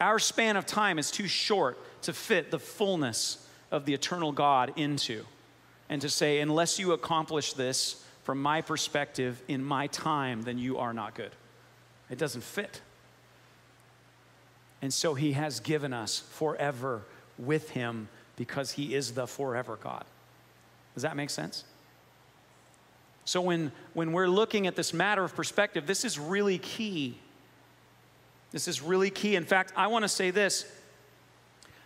Our 0.00 0.18
span 0.18 0.56
of 0.56 0.66
time 0.66 0.98
is 0.98 1.10
too 1.10 1.26
short 1.26 1.78
to 2.02 2.12
fit 2.12 2.50
the 2.50 2.58
fullness 2.58 3.46
of 3.70 3.84
the 3.84 3.94
eternal 3.94 4.32
God 4.32 4.72
into. 4.76 5.24
And 5.88 6.00
to 6.02 6.08
say, 6.08 6.40
unless 6.40 6.78
you 6.78 6.92
accomplish 6.92 7.54
this 7.54 8.04
from 8.22 8.42
my 8.42 8.60
perspective 8.60 9.42
in 9.48 9.64
my 9.64 9.86
time, 9.88 10.42
then 10.42 10.58
you 10.58 10.78
are 10.78 10.92
not 10.92 11.14
good. 11.14 11.32
It 12.10 12.18
doesn't 12.18 12.44
fit. 12.44 12.80
And 14.80 14.92
so 14.92 15.14
he 15.14 15.32
has 15.32 15.60
given 15.60 15.92
us 15.92 16.18
forever 16.18 17.02
with 17.38 17.70
him 17.70 18.08
because 18.36 18.72
he 18.72 18.94
is 18.94 19.12
the 19.12 19.26
forever 19.26 19.78
God. 19.82 20.04
Does 20.94 21.02
that 21.02 21.16
make 21.16 21.30
sense? 21.30 21.64
So, 23.24 23.42
when, 23.42 23.72
when 23.92 24.12
we're 24.12 24.28
looking 24.28 24.66
at 24.66 24.74
this 24.74 24.94
matter 24.94 25.22
of 25.22 25.34
perspective, 25.34 25.86
this 25.86 26.04
is 26.04 26.18
really 26.18 26.56
key. 26.58 27.18
This 28.50 28.68
is 28.68 28.82
really 28.82 29.10
key. 29.10 29.36
In 29.36 29.44
fact, 29.44 29.72
I 29.76 29.88
want 29.88 30.04
to 30.04 30.08
say 30.08 30.30
this. 30.30 30.64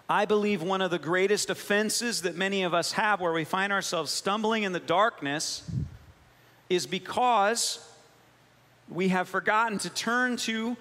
I 0.08 0.24
believe 0.26 0.62
one 0.62 0.82
of 0.82 0.90
the 0.90 0.98
greatest 0.98 1.50
offenses 1.50 2.22
that 2.22 2.36
many 2.36 2.62
of 2.64 2.74
us 2.74 2.92
have 2.92 3.20
where 3.20 3.32
we 3.32 3.44
find 3.44 3.72
ourselves 3.72 4.10
stumbling 4.10 4.62
in 4.62 4.72
the 4.72 4.80
darkness 4.80 5.68
is 6.68 6.86
because 6.86 7.78
we 8.88 9.08
have 9.08 9.28
forgotten 9.28 9.78
to 9.78 9.90
turn 9.90 10.36
to 10.36 10.76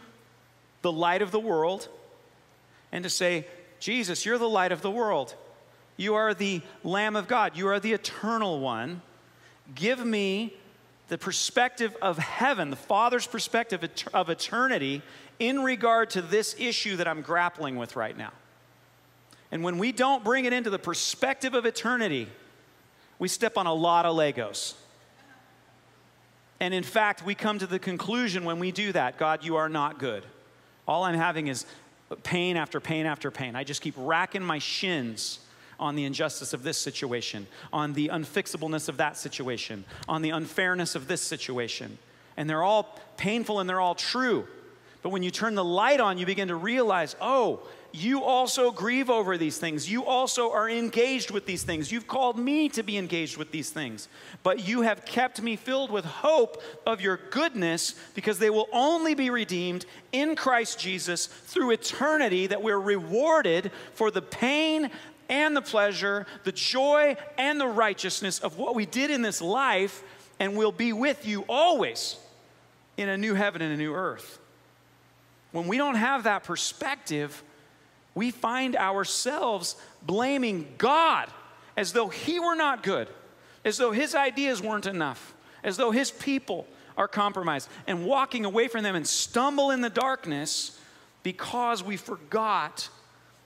the 0.81 0.91
light 0.91 1.21
of 1.21 1.31
the 1.31 1.39
world 1.39 1.87
and 2.91 3.03
to 3.03 3.09
say, 3.09 3.47
Jesus, 3.79 4.25
you're 4.25 4.37
the 4.37 4.49
light 4.49 4.71
of 4.71 4.81
the 4.81 4.91
world. 4.91 5.35
You 5.97 6.15
are 6.15 6.33
the 6.33 6.61
Lamb 6.83 7.15
of 7.15 7.27
God. 7.27 7.55
You 7.55 7.67
are 7.67 7.79
the 7.79 7.93
eternal 7.93 8.59
one. 8.59 9.01
Give 9.73 10.03
me 10.03 10.53
the 11.07 11.17
perspective 11.17 11.95
of 12.01 12.17
heaven, 12.17 12.69
the 12.69 12.75
Father's 12.75 13.27
perspective 13.27 13.87
of 14.13 14.29
eternity 14.29 15.01
in 15.41 15.63
regard 15.63 16.11
to 16.11 16.21
this 16.21 16.55
issue 16.59 16.97
that 16.97 17.07
I'm 17.07 17.23
grappling 17.23 17.75
with 17.75 17.95
right 17.95 18.15
now. 18.15 18.31
And 19.51 19.63
when 19.63 19.79
we 19.79 19.91
don't 19.91 20.23
bring 20.23 20.45
it 20.45 20.53
into 20.53 20.69
the 20.69 20.77
perspective 20.77 21.55
of 21.55 21.65
eternity, 21.65 22.27
we 23.17 23.27
step 23.27 23.57
on 23.57 23.65
a 23.65 23.73
lot 23.73 24.05
of 24.05 24.15
Legos. 24.15 24.75
And 26.59 26.75
in 26.75 26.83
fact, 26.83 27.25
we 27.25 27.33
come 27.33 27.57
to 27.57 27.65
the 27.65 27.79
conclusion 27.79 28.45
when 28.45 28.59
we 28.59 28.71
do 28.71 28.91
that 28.91 29.17
God, 29.17 29.43
you 29.43 29.55
are 29.55 29.67
not 29.67 29.97
good. 29.97 30.23
All 30.87 31.03
I'm 31.03 31.15
having 31.15 31.47
is 31.47 31.65
pain 32.21 32.55
after 32.55 32.79
pain 32.79 33.07
after 33.07 33.31
pain. 33.31 33.55
I 33.55 33.63
just 33.63 33.81
keep 33.81 33.95
racking 33.97 34.43
my 34.43 34.59
shins 34.59 35.39
on 35.79 35.95
the 35.95 36.03
injustice 36.03 36.53
of 36.53 36.61
this 36.61 36.77
situation, 36.77 37.47
on 37.73 37.93
the 37.93 38.09
unfixableness 38.09 38.87
of 38.87 38.97
that 38.97 39.17
situation, 39.17 39.85
on 40.07 40.21
the 40.21 40.29
unfairness 40.29 40.93
of 40.93 41.07
this 41.07 41.23
situation. 41.23 41.97
And 42.37 42.47
they're 42.47 42.61
all 42.61 42.99
painful 43.17 43.59
and 43.59 43.67
they're 43.67 43.81
all 43.81 43.95
true. 43.95 44.47
But 45.01 45.09
when 45.09 45.23
you 45.23 45.31
turn 45.31 45.55
the 45.55 45.63
light 45.63 45.99
on, 45.99 46.17
you 46.17 46.25
begin 46.25 46.49
to 46.49 46.55
realize, 46.55 47.15
oh, 47.19 47.61
you 47.91 48.23
also 48.23 48.71
grieve 48.71 49.09
over 49.09 49.37
these 49.37 49.57
things. 49.57 49.89
You 49.89 50.05
also 50.05 50.51
are 50.51 50.69
engaged 50.69 51.31
with 51.31 51.45
these 51.45 51.63
things. 51.63 51.91
You've 51.91 52.07
called 52.07 52.37
me 52.37 52.69
to 52.69 52.83
be 52.83 52.97
engaged 52.97 53.35
with 53.35 53.51
these 53.51 53.69
things. 53.69 54.07
But 54.43 54.65
you 54.65 54.83
have 54.83 55.05
kept 55.05 55.41
me 55.41 55.55
filled 55.55 55.91
with 55.91 56.05
hope 56.05 56.61
of 56.85 57.01
your 57.01 57.19
goodness 57.31 57.95
because 58.13 58.39
they 58.39 58.49
will 58.49 58.69
only 58.71 59.13
be 59.13 59.29
redeemed 59.29 59.85
in 60.11 60.35
Christ 60.35 60.79
Jesus 60.79 61.25
through 61.25 61.71
eternity, 61.71 62.47
that 62.47 62.61
we're 62.61 62.79
rewarded 62.79 63.71
for 63.93 64.11
the 64.11 64.21
pain 64.21 64.89
and 65.27 65.55
the 65.55 65.61
pleasure, 65.61 66.27
the 66.43 66.51
joy 66.51 67.17
and 67.37 67.59
the 67.59 67.67
righteousness 67.67 68.39
of 68.39 68.57
what 68.57 68.75
we 68.75 68.85
did 68.85 69.09
in 69.11 69.21
this 69.21 69.41
life, 69.41 70.03
and 70.39 70.55
we'll 70.55 70.71
be 70.71 70.93
with 70.93 71.25
you 71.25 71.43
always 71.49 72.17
in 72.97 73.09
a 73.09 73.17
new 73.17 73.33
heaven 73.33 73.61
and 73.61 73.73
a 73.73 73.77
new 73.77 73.93
earth. 73.93 74.39
When 75.51 75.67
we 75.67 75.77
don't 75.77 75.95
have 75.95 76.23
that 76.23 76.43
perspective, 76.43 77.43
we 78.15 78.31
find 78.31 78.75
ourselves 78.75 79.75
blaming 80.01 80.67
God 80.77 81.29
as 81.77 81.93
though 81.93 82.09
He 82.09 82.39
were 82.39 82.55
not 82.55 82.83
good, 82.83 83.07
as 83.63 83.77
though 83.77 83.91
His 83.91 84.15
ideas 84.15 84.61
weren't 84.61 84.85
enough, 84.85 85.33
as 85.63 85.77
though 85.77 85.91
His 85.91 86.11
people 86.11 86.67
are 86.97 87.07
compromised, 87.07 87.69
and 87.87 88.05
walking 88.05 88.45
away 88.45 88.67
from 88.67 88.83
them 88.83 88.95
and 88.95 89.07
stumble 89.07 89.71
in 89.71 89.81
the 89.81 89.89
darkness 89.89 90.77
because 91.23 91.83
we 91.83 91.97
forgot 91.97 92.89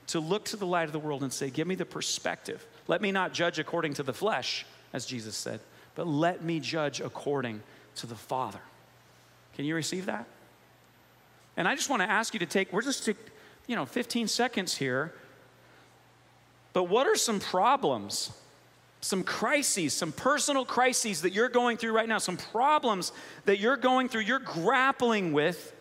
to 0.08 0.20
look 0.20 0.46
to 0.46 0.58
the 0.58 0.66
light 0.66 0.86
of 0.86 0.92
the 0.92 1.00
world 1.00 1.24
and 1.24 1.32
say, 1.32 1.50
Give 1.50 1.68
me 1.68 1.76
the 1.76 1.86
perspective. 1.86 2.66
Let 2.88 3.02
me 3.02 3.12
not 3.12 3.34
judge 3.34 3.60
according 3.60 3.96
to 3.96 4.04
the 4.04 4.14
flesh, 4.14 4.66
as 4.94 5.06
Jesus 5.06 5.36
said, 5.36 5.60
but 5.96 6.08
let 6.08 6.44
me 6.44 6.60
judge 6.60 7.02
according 7.02 7.62
to 7.96 8.08
the 8.08 8.16
Father. 8.16 8.60
Can 9.56 9.66
you 9.66 9.76
receive 9.76 10.06
that? 10.06 10.28
And 11.58 11.68
I 11.68 11.76
just 11.76 11.90
want 11.90 12.02
to 12.02 12.10
ask 12.10 12.34
you 12.34 12.40
to 12.40 12.46
take, 12.46 12.74
we're 12.74 12.82
just 12.82 13.06
to 13.06 13.16
you 13.68 13.76
know, 13.76 13.86
15 13.86 14.28
seconds 14.28 14.78
here. 14.78 15.14
But 16.74 16.84
what 16.84 17.08
are 17.08 17.16
some 17.16 17.40
problems, 17.40 18.32
some 19.02 19.24
crises, 19.24 19.94
some 19.94 20.12
personal 20.12 20.66
crises 20.66 21.22
that 21.22 21.34
you're 21.34 21.50
going 21.50 21.78
through 21.78 21.94
right 21.94 22.08
now, 22.08 22.18
some 22.18 22.38
problems 22.38 23.12
that 23.46 23.60
you're 23.60 23.78
going 23.78 24.10
through, 24.10 24.22
you're 24.22 24.40
grappling 24.40 25.34
with, 25.34 25.74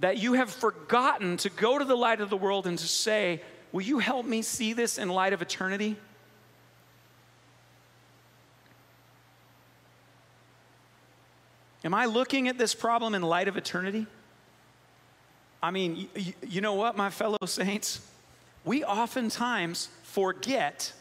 that 0.00 0.18
you 0.18 0.34
have 0.34 0.50
forgotten 0.50 1.36
to 1.38 1.50
go 1.50 1.78
to 1.78 1.84
the 1.84 1.96
light 1.96 2.20
of 2.20 2.30
the 2.30 2.36
world 2.36 2.66
and 2.66 2.78
to 2.78 2.86
say, 2.86 3.42
Will 3.70 3.82
you 3.82 3.98
help 3.98 4.24
me 4.24 4.40
see 4.40 4.72
this 4.72 4.96
in 4.96 5.10
light 5.10 5.34
of 5.34 5.42
eternity? 5.42 5.96
Am 11.88 11.94
I 11.94 12.04
looking 12.04 12.48
at 12.48 12.58
this 12.58 12.74
problem 12.74 13.14
in 13.14 13.22
light 13.22 13.48
of 13.48 13.56
eternity? 13.56 14.06
I 15.62 15.70
mean, 15.70 16.10
you, 16.14 16.34
you 16.46 16.60
know 16.60 16.74
what, 16.74 16.98
my 16.98 17.08
fellow 17.08 17.38
saints? 17.46 18.06
We 18.62 18.84
oftentimes 18.84 19.88
forget 20.02 20.92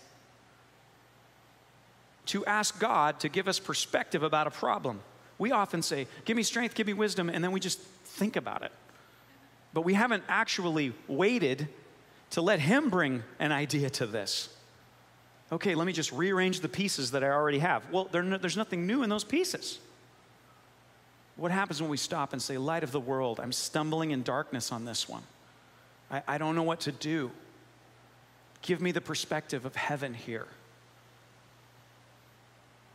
to 2.27 2.45
ask 2.45 2.79
God 2.79 3.19
to 3.19 3.27
give 3.27 3.49
us 3.49 3.59
perspective 3.59 4.23
about 4.23 4.47
a 4.47 4.49
problem. 4.49 5.01
We 5.37 5.51
often 5.51 5.81
say, 5.81 6.07
Give 6.23 6.37
me 6.37 6.43
strength, 6.43 6.73
give 6.73 6.87
me 6.87 6.93
wisdom, 6.93 7.29
and 7.29 7.43
then 7.43 7.51
we 7.51 7.59
just 7.59 7.81
think 7.81 8.37
about 8.37 8.61
it. 8.61 8.71
But 9.73 9.81
we 9.81 9.93
haven't 9.93 10.23
actually 10.29 10.93
waited 11.09 11.67
to 12.29 12.41
let 12.41 12.61
Him 12.61 12.89
bring 12.89 13.23
an 13.39 13.51
idea 13.51 13.89
to 13.89 14.05
this. 14.05 14.47
Okay, 15.51 15.75
let 15.75 15.85
me 15.85 15.91
just 15.91 16.13
rearrange 16.13 16.61
the 16.61 16.69
pieces 16.69 17.11
that 17.11 17.25
I 17.25 17.29
already 17.29 17.59
have. 17.59 17.83
Well, 17.91 18.07
there's 18.09 18.55
nothing 18.55 18.87
new 18.87 19.03
in 19.03 19.09
those 19.09 19.25
pieces. 19.25 19.79
What 21.37 21.51
happens 21.51 21.79
when 21.79 21.89
we 21.89 21.97
stop 21.97 22.33
and 22.33 22.41
say, 22.41 22.57
Light 22.57 22.83
of 22.83 22.91
the 22.91 22.99
world, 22.99 23.39
I'm 23.39 23.51
stumbling 23.51 24.11
in 24.11 24.23
darkness 24.23 24.71
on 24.71 24.85
this 24.85 25.07
one? 25.07 25.23
I, 26.11 26.23
I 26.27 26.37
don't 26.37 26.55
know 26.55 26.63
what 26.63 26.81
to 26.81 26.91
do. 26.91 27.31
Give 28.63 28.81
me 28.81 28.91
the 28.91 29.01
perspective 29.01 29.65
of 29.65 29.75
heaven 29.75 30.13
here. 30.13 30.47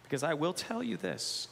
Because 0.03 0.23
I 0.23 0.35
will 0.35 0.53
tell 0.53 0.83
you 0.83 0.97
this 0.97 1.49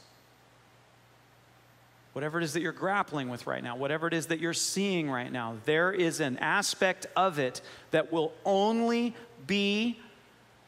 whatever 2.13 2.41
it 2.41 2.45
is 2.45 2.55
that 2.55 2.61
you're 2.61 2.73
grappling 2.73 3.29
with 3.29 3.47
right 3.47 3.63
now, 3.63 3.77
whatever 3.77 4.09
it 4.09 4.13
is 4.13 4.27
that 4.27 4.41
you're 4.41 4.53
seeing 4.53 5.09
right 5.09 5.31
now, 5.31 5.57
there 5.65 5.93
is 5.93 6.19
an 6.19 6.37
aspect 6.39 7.07
of 7.15 7.39
it 7.39 7.61
that 7.93 8.13
will 8.13 8.33
only 8.45 9.15
be 9.47 9.99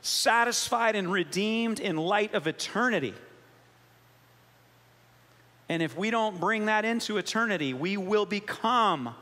satisfied 0.03 0.95
and 0.95 1.11
redeemed 1.11 1.81
in 1.81 1.97
light 1.97 2.33
of 2.33 2.47
eternity. 2.47 3.13
And 5.73 5.83
if 5.83 5.97
we 5.97 6.11
don't 6.11 6.39
bring 6.39 6.67
that 6.67 6.85
into 6.85 7.17
eternity, 7.17 7.73
we 7.73 7.97
will 7.97 8.27
become 8.27 9.15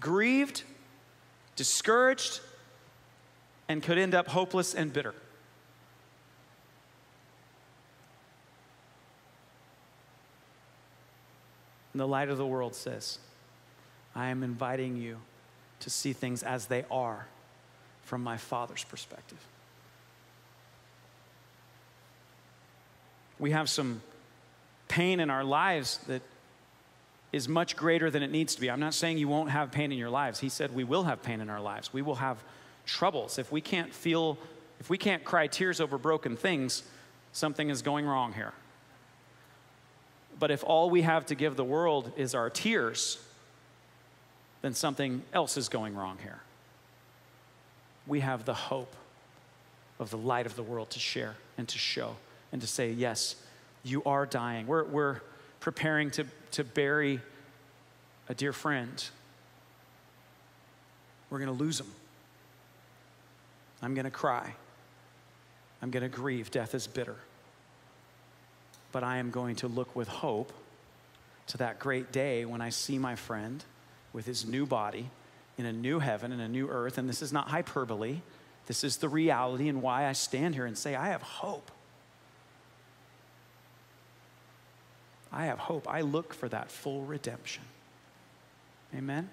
grieved, 0.00 0.64
discouraged, 1.54 2.40
and 3.68 3.80
could 3.80 3.96
end 3.96 4.12
up 4.12 4.26
hopeless 4.26 4.74
and 4.74 4.92
bitter. 4.92 5.14
And 11.92 12.00
the 12.00 12.08
light 12.08 12.28
of 12.28 12.38
the 12.38 12.46
world 12.46 12.74
says, 12.74 13.20
I 14.16 14.30
am 14.30 14.42
inviting 14.42 14.96
you 14.96 15.18
to 15.78 15.90
see 15.90 16.12
things 16.12 16.42
as 16.42 16.66
they 16.66 16.84
are 16.90 17.28
from 18.02 18.20
my 18.20 18.36
Father's 18.36 18.82
perspective. 18.82 19.38
We 23.38 23.52
have 23.52 23.70
some 23.70 24.02
pain 24.94 25.18
in 25.18 25.28
our 25.28 25.42
lives 25.42 25.98
that 26.06 26.22
is 27.32 27.48
much 27.48 27.74
greater 27.74 28.12
than 28.12 28.22
it 28.22 28.30
needs 28.30 28.54
to 28.54 28.60
be. 28.60 28.70
I'm 28.70 28.78
not 28.78 28.94
saying 28.94 29.18
you 29.18 29.26
won't 29.26 29.50
have 29.50 29.72
pain 29.72 29.90
in 29.90 29.98
your 29.98 30.08
lives. 30.08 30.38
He 30.38 30.48
said 30.48 30.72
we 30.72 30.84
will 30.84 31.02
have 31.02 31.20
pain 31.20 31.40
in 31.40 31.50
our 31.50 31.60
lives. 31.60 31.92
We 31.92 32.00
will 32.00 32.14
have 32.14 32.38
troubles. 32.86 33.36
If 33.36 33.50
we 33.50 33.60
can't 33.60 33.92
feel, 33.92 34.38
if 34.78 34.88
we 34.88 34.96
can't 34.96 35.24
cry 35.24 35.48
tears 35.48 35.80
over 35.80 35.98
broken 35.98 36.36
things, 36.36 36.84
something 37.32 37.70
is 37.70 37.82
going 37.82 38.06
wrong 38.06 38.34
here. 38.34 38.52
But 40.38 40.52
if 40.52 40.62
all 40.62 40.90
we 40.90 41.02
have 41.02 41.26
to 41.26 41.34
give 41.34 41.56
the 41.56 41.64
world 41.64 42.12
is 42.16 42.32
our 42.32 42.48
tears, 42.48 43.18
then 44.62 44.74
something 44.74 45.24
else 45.32 45.56
is 45.56 45.68
going 45.68 45.96
wrong 45.96 46.18
here. 46.22 46.38
We 48.06 48.20
have 48.20 48.44
the 48.44 48.54
hope 48.54 48.94
of 49.98 50.10
the 50.10 50.18
light 50.18 50.46
of 50.46 50.54
the 50.54 50.62
world 50.62 50.90
to 50.90 51.00
share 51.00 51.34
and 51.58 51.66
to 51.66 51.78
show 51.78 52.14
and 52.52 52.60
to 52.60 52.68
say, 52.68 52.92
yes, 52.92 53.34
you 53.84 54.02
are 54.04 54.26
dying. 54.26 54.66
We're, 54.66 54.84
we're 54.84 55.20
preparing 55.60 56.10
to, 56.12 56.26
to 56.52 56.64
bury 56.64 57.20
a 58.28 58.34
dear 58.34 58.52
friend. 58.52 59.04
We're 61.30 61.38
going 61.38 61.56
to 61.56 61.62
lose 61.62 61.78
him. 61.78 61.92
I'm 63.82 63.94
going 63.94 64.04
to 64.04 64.10
cry. 64.10 64.54
I'm 65.82 65.90
going 65.90 66.02
to 66.02 66.08
grieve. 66.08 66.50
Death 66.50 66.74
is 66.74 66.86
bitter. 66.86 67.16
But 68.90 69.04
I 69.04 69.18
am 69.18 69.30
going 69.30 69.56
to 69.56 69.68
look 69.68 69.94
with 69.94 70.08
hope 70.08 70.52
to 71.48 71.58
that 71.58 71.78
great 71.78 72.10
day 72.10 72.46
when 72.46 72.62
I 72.62 72.70
see 72.70 72.98
my 72.98 73.16
friend 73.16 73.62
with 74.12 74.24
his 74.24 74.46
new 74.46 74.64
body 74.64 75.10
in 75.58 75.66
a 75.66 75.72
new 75.72 75.98
heaven 75.98 76.32
and 76.32 76.40
a 76.40 76.48
new 76.48 76.68
earth. 76.68 76.96
And 76.96 77.08
this 77.08 77.20
is 77.20 77.32
not 77.32 77.48
hyperbole, 77.48 78.20
this 78.66 78.82
is 78.82 78.96
the 78.96 79.08
reality 79.08 79.68
and 79.68 79.82
why 79.82 80.06
I 80.06 80.12
stand 80.12 80.54
here 80.54 80.64
and 80.64 80.78
say, 80.78 80.94
I 80.94 81.08
have 81.08 81.20
hope. 81.20 81.70
I 85.34 85.46
have 85.46 85.58
hope. 85.58 85.88
I 85.88 86.02
look 86.02 86.32
for 86.32 86.48
that 86.48 86.70
full 86.70 87.02
redemption. 87.02 87.64
Amen? 88.94 89.28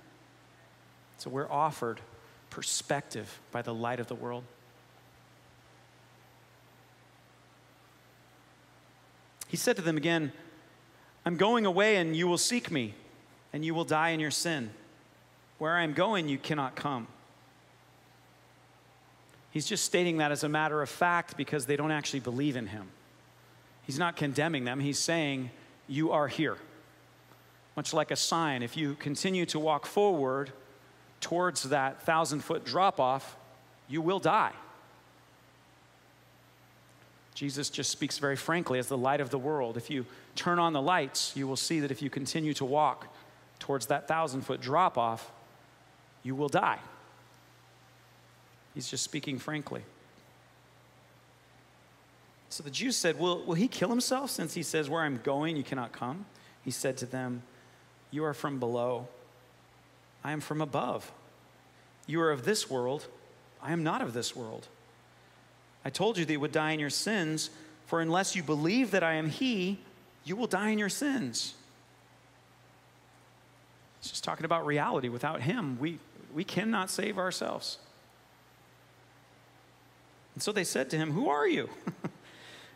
So 1.20 1.30
we're 1.30 1.50
offered 1.50 2.02
perspective 2.50 3.40
by 3.52 3.62
the 3.62 3.74
light 3.74 4.00
of 4.00 4.08
the 4.08 4.16
world. 4.16 4.44
He 9.48 9.58
said 9.58 9.76
to 9.76 9.84
them 9.84 9.96
again, 9.96 10.32
I'm 11.24 11.38
going 11.38 11.68
away 11.68 11.98
and 11.98 12.16
you 12.16 12.28
will 12.28 12.40
seek 12.40 12.72
me, 12.72 12.96
and 13.54 13.64
you 13.64 13.76
will 13.76 13.84
die 13.84 14.10
in 14.10 14.20
your 14.20 14.32
sin. 14.32 14.72
Where 15.60 15.76
I 15.76 15.84
am 15.84 15.94
going, 15.94 16.28
you 16.28 16.40
cannot 16.40 16.76
come. 16.76 17.06
He's 19.52 19.68
just 19.68 19.86
stating 19.86 20.18
that 20.18 20.32
as 20.32 20.44
a 20.44 20.50
matter 20.50 20.82
of 20.82 20.90
fact 20.90 21.38
because 21.38 21.68
they 21.68 21.76
don't 21.76 21.92
actually 21.92 22.22
believe 22.22 22.56
in 22.56 22.68
him. 22.68 22.88
He's 23.84 24.00
not 24.00 24.16
condemning 24.16 24.64
them, 24.64 24.80
he's 24.80 24.98
saying, 24.98 25.52
you 25.92 26.12
are 26.12 26.30
here. 26.30 26.58
Much 27.76 27.94
like 27.94 28.12
a 28.12 28.16
sign, 28.16 28.64
if 28.64 28.78
you 28.78 28.96
continue 28.96 29.46
to 29.48 29.60
walk 29.60 29.86
forward 29.86 30.52
towards 31.20 31.64
that 31.64 32.02
thousand 32.04 32.40
foot 32.40 32.64
drop 32.64 33.00
off, 33.00 33.36
you 33.90 34.02
will 34.02 34.20
die. 34.20 34.54
Jesus 37.36 37.70
just 37.70 37.92
speaks 37.92 38.18
very 38.20 38.36
frankly 38.36 38.80
as 38.80 38.88
the 38.88 38.98
light 38.98 39.20
of 39.20 39.30
the 39.32 39.38
world. 39.38 39.76
If 39.76 39.90
you 39.90 40.06
turn 40.36 40.60
on 40.60 40.74
the 40.74 40.82
lights, 40.82 41.36
you 41.36 41.48
will 41.48 41.56
see 41.56 41.82
that 41.82 41.92
if 41.92 42.02
you 42.02 42.10
continue 42.10 42.54
to 42.56 42.66
walk 42.66 43.08
towards 43.60 43.88
that 43.88 44.08
thousand 44.08 44.42
foot 44.42 44.62
drop 44.62 44.98
off, 44.98 45.30
you 46.24 46.36
will 46.36 46.50
die. 46.50 46.80
He's 48.74 48.90
just 48.90 49.04
speaking 49.04 49.40
frankly. 49.40 49.82
So 52.52 52.64
the 52.64 52.70
Jews 52.70 52.98
said, 52.98 53.18
will, 53.18 53.46
will 53.46 53.56
he 53.56 53.70
kill 53.70 53.88
himself 53.88 54.30
since 54.30 54.54
he 54.54 54.62
says, 54.62 54.90
Where 54.90 55.02
I'm 55.02 55.22
going, 55.24 55.56
you 55.56 55.64
cannot 55.64 55.94
come? 55.94 56.26
He 56.66 56.70
said 56.70 56.98
to 56.98 57.06
them, 57.06 57.44
You 58.12 58.26
are 58.26 58.34
from 58.34 58.60
below, 58.60 59.08
I 60.22 60.34
am 60.34 60.42
from 60.42 60.60
above. 60.60 61.10
You 62.08 62.20
are 62.20 62.30
of 62.30 62.44
this 62.44 62.70
world, 62.70 63.08
I 63.64 63.72
am 63.72 63.84
not 63.84 64.02
of 64.02 64.12
this 64.12 64.36
world. 64.36 64.68
I 65.86 65.90
told 65.90 66.18
you 66.18 66.26
that 66.26 66.34
you 66.34 66.42
would 66.42 66.52
die 66.52 66.72
in 66.72 66.80
your 66.82 66.90
sins, 66.90 67.52
for 67.86 68.02
unless 68.02 68.36
you 68.36 68.44
believe 68.44 68.92
that 68.92 69.02
I 69.02 69.14
am 69.14 69.30
he, 69.30 69.80
you 70.26 70.36
will 70.36 70.46
die 70.46 70.70
in 70.70 70.78
your 70.78 70.90
sins. 70.90 71.54
It's 74.02 74.10
just 74.10 74.26
talking 74.26 74.44
about 74.44 74.66
reality. 74.66 75.08
Without 75.08 75.40
him, 75.40 75.80
we, 75.80 76.00
we 76.34 76.44
cannot 76.44 76.90
save 76.90 77.18
ourselves. 77.18 77.78
And 80.36 80.44
so 80.44 80.52
they 80.52 80.66
said 80.66 80.90
to 80.90 80.98
him, 80.98 81.12
Who 81.12 81.30
are 81.30 81.48
you? 81.48 81.70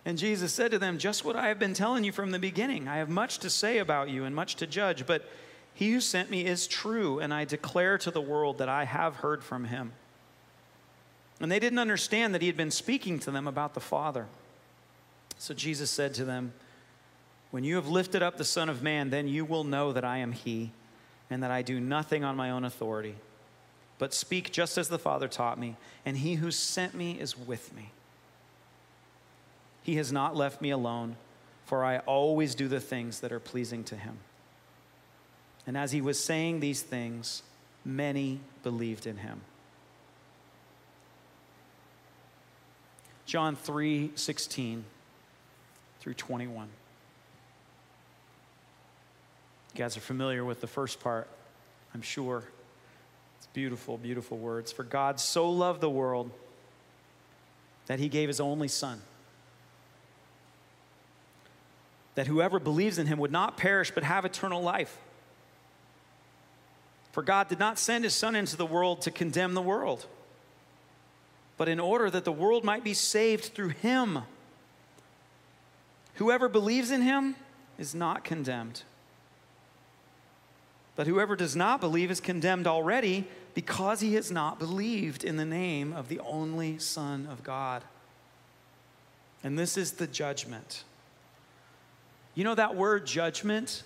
And 0.06 0.20
Jesus 0.20 0.54
said 0.54 0.72
to 0.72 0.80
them, 0.80 1.00
Just 1.00 1.26
what 1.26 1.36
I 1.36 1.48
have 1.48 1.58
been 1.58 1.74
telling 1.74 2.04
you 2.04 2.12
from 2.12 2.32
the 2.32 2.40
beginning. 2.40 2.88
I 2.88 2.98
have 2.98 3.10
much 3.10 3.40
to 3.40 3.50
say 3.50 3.80
about 3.80 4.10
you 4.10 4.24
and 4.24 4.36
much 4.36 4.56
to 4.58 4.68
judge, 4.68 5.08
but 5.08 5.28
he 5.74 5.92
who 5.92 6.00
sent 6.00 6.30
me 6.30 6.46
is 6.46 6.68
true, 6.68 7.20
and 7.20 7.34
I 7.34 7.44
declare 7.44 7.98
to 7.98 8.12
the 8.12 8.22
world 8.22 8.60
that 8.60 8.70
I 8.70 8.86
have 8.86 9.18
heard 9.18 9.44
from 9.44 9.66
him. 9.66 9.94
And 11.42 11.52
they 11.52 11.60
didn't 11.60 11.80
understand 11.80 12.34
that 12.34 12.42
he 12.42 12.48
had 12.48 12.56
been 12.56 12.72
speaking 12.72 13.20
to 13.20 13.32
them 13.32 13.48
about 13.48 13.74
the 13.74 13.82
Father. 13.82 14.28
So 15.38 15.54
Jesus 15.54 15.90
said 15.90 16.14
to 16.14 16.24
them, 16.24 16.54
When 17.52 17.64
you 17.64 17.76
have 17.76 17.90
lifted 17.90 18.24
up 18.24 18.38
the 18.38 18.46
Son 18.46 18.70
of 18.70 18.84
Man, 18.84 19.10
then 19.10 19.28
you 19.28 19.44
will 19.44 19.64
know 19.64 19.92
that 19.92 20.06
I 20.06 20.20
am 20.20 20.32
he, 20.32 20.72
and 21.30 21.42
that 21.42 21.52
I 21.52 21.62
do 21.64 21.80
nothing 21.80 22.24
on 22.24 22.38
my 22.38 22.52
own 22.52 22.64
authority, 22.64 23.16
but 23.98 24.14
speak 24.14 24.52
just 24.52 24.78
as 24.78 24.88
the 24.88 25.00
Father 25.00 25.28
taught 25.28 25.60
me, 25.60 25.76
and 26.06 26.18
he 26.18 26.36
who 26.36 26.52
sent 26.52 26.94
me 26.94 27.20
is 27.20 27.38
with 27.38 27.76
me. 27.76 27.92
He 29.86 29.98
has 29.98 30.12
not 30.12 30.36
left 30.36 30.64
me 30.64 30.72
alone, 30.72 31.16
for 31.68 31.86
I 31.86 32.00
always 32.00 32.56
do 32.56 32.68
the 32.68 32.80
things 32.80 33.20
that 33.20 33.32
are 33.32 33.40
pleasing 33.40 33.84
to 33.84 33.96
him. 33.96 34.18
And 35.68 35.78
as 35.78 35.92
he 35.92 36.02
was 36.02 36.20
saying 36.22 36.60
these 36.60 36.82
things, 36.82 37.44
many 37.86 38.40
believed 38.64 39.06
in 39.06 39.18
him. 39.18 39.42
John 43.28 43.56
3 43.56 44.12
16 44.16 44.86
through 46.00 46.16
21. 46.16 46.68
You 49.72 49.78
guys 49.78 49.96
are 49.96 50.02
familiar 50.02 50.44
with 50.44 50.62
the 50.62 50.68
first 50.68 51.00
part, 51.00 51.28
I'm 51.94 52.02
sure. 52.02 52.44
It's 53.38 53.48
beautiful, 53.54 54.00
beautiful 54.00 54.40
words. 54.40 54.72
For 54.72 54.84
God 54.84 55.20
so 55.20 55.48
loved 55.48 55.82
the 55.82 55.92
world 55.92 56.32
that 57.86 58.00
he 58.00 58.10
gave 58.10 58.30
his 58.30 58.40
only 58.40 58.68
Son 58.68 59.00
that 62.16 62.28
whoever 62.28 62.60
believes 62.60 62.98
in 62.98 63.08
him 63.08 63.20
would 63.20 63.32
not 63.32 63.58
perish 63.58 63.92
but 63.92 64.04
have 64.04 64.26
eternal 64.26 64.62
life. 64.62 64.98
For 67.12 67.22
God 67.22 67.48
did 67.48 67.60
not 67.60 67.80
send 67.80 68.04
his 68.04 68.16
Son 68.16 68.36
into 68.36 68.58
the 68.58 68.66
world 68.66 69.02
to 69.02 69.12
condemn 69.12 69.54
the 69.54 69.62
world, 69.62 70.06
but 71.58 71.70
in 71.70 71.80
order 71.80 72.10
that 72.10 72.26
the 72.26 72.32
world 72.32 72.64
might 72.64 72.84
be 72.84 72.94
saved 72.94 73.46
through 73.46 73.70
him. 73.70 74.20
Whoever 76.16 76.50
believes 76.50 76.92
in 76.92 77.02
him 77.02 77.36
is 77.78 77.94
not 77.94 78.24
condemned. 78.24 78.84
But 80.96 81.08
whoever 81.08 81.36
does 81.36 81.56
not 81.56 81.82
believe 81.82 82.10
is 82.10 82.22
condemned 82.22 82.68
already 82.68 83.28
because 83.54 84.00
he 84.02 84.16
has 84.16 84.32
not 84.32 84.60
believed 84.60 85.24
in 85.24 85.38
the 85.38 85.46
name 85.46 85.94
of 85.94 86.08
the 86.08 86.20
only 86.20 86.80
Son 86.80 87.28
of 87.30 87.44
God. 87.44 87.84
And 89.44 89.60
this 89.60 89.78
is 89.78 89.94
the 89.94 90.08
judgment. 90.08 90.84
You 92.36 92.44
know 92.44 92.56
that 92.56 92.76
word 92.76 93.06
judgment? 93.06 93.84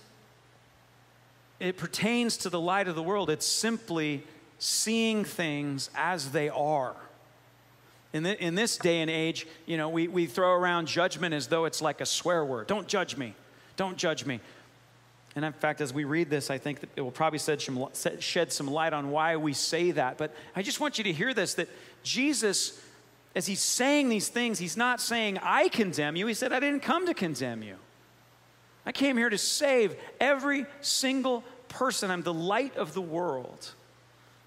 It 1.59 1.77
pertains 1.77 2.37
to 2.37 2.49
the 2.49 2.59
light 2.59 2.87
of 2.87 2.95
the 2.95 3.03
world. 3.03 3.29
It's 3.29 3.45
simply 3.45 4.23
seeing 4.57 5.23
things 5.23 5.89
as 5.95 6.31
they 6.31 6.49
are. 6.49 6.95
In, 8.11 8.23
the, 8.23 8.43
in 8.43 8.55
this 8.55 8.77
day 8.77 9.01
and 9.01 9.09
age, 9.09 9.45
you 9.67 9.77
know, 9.77 9.89
we, 9.89 10.07
we 10.07 10.25
throw 10.25 10.51
around 10.53 10.87
judgment 10.87 11.33
as 11.33 11.47
though 11.47 11.65
it's 11.65 11.81
like 11.81 12.01
a 12.01 12.05
swear 12.05 12.43
word. 12.43 12.65
Don't 12.67 12.87
judge 12.87 13.15
me. 13.15 13.35
Don't 13.75 13.97
judge 13.97 14.25
me. 14.25 14.39
And 15.35 15.45
in 15.45 15.53
fact, 15.53 15.79
as 15.79 15.93
we 15.93 16.05
read 16.05 16.29
this, 16.29 16.49
I 16.49 16.57
think 16.57 16.79
it 16.95 17.01
will 17.01 17.11
probably 17.11 17.37
shed 17.37 17.61
some, 17.61 17.87
shed 18.19 18.51
some 18.51 18.67
light 18.67 18.93
on 18.93 19.11
why 19.11 19.35
we 19.37 19.53
say 19.53 19.91
that. 19.91 20.17
But 20.17 20.33
I 20.55 20.63
just 20.63 20.79
want 20.79 20.97
you 20.97 21.03
to 21.03 21.13
hear 21.13 21.35
this 21.35 21.53
that 21.55 21.69
Jesus, 22.01 22.81
as 23.35 23.45
he's 23.45 23.61
saying 23.61 24.09
these 24.09 24.27
things, 24.27 24.57
he's 24.57 24.75
not 24.75 24.99
saying, 24.99 25.37
I 25.43 25.69
condemn 25.69 26.15
you. 26.15 26.25
He 26.25 26.33
said, 26.33 26.51
I 26.51 26.59
didn't 26.59 26.81
come 26.81 27.05
to 27.05 27.13
condemn 27.13 27.61
you. 27.61 27.75
I 28.85 28.91
came 28.91 29.17
here 29.17 29.29
to 29.29 29.37
save 29.37 29.95
every 30.19 30.65
single 30.81 31.43
person. 31.67 32.11
I'm 32.11 32.23
the 32.23 32.33
light 32.33 32.75
of 32.75 32.93
the 32.93 33.01
world. 33.01 33.71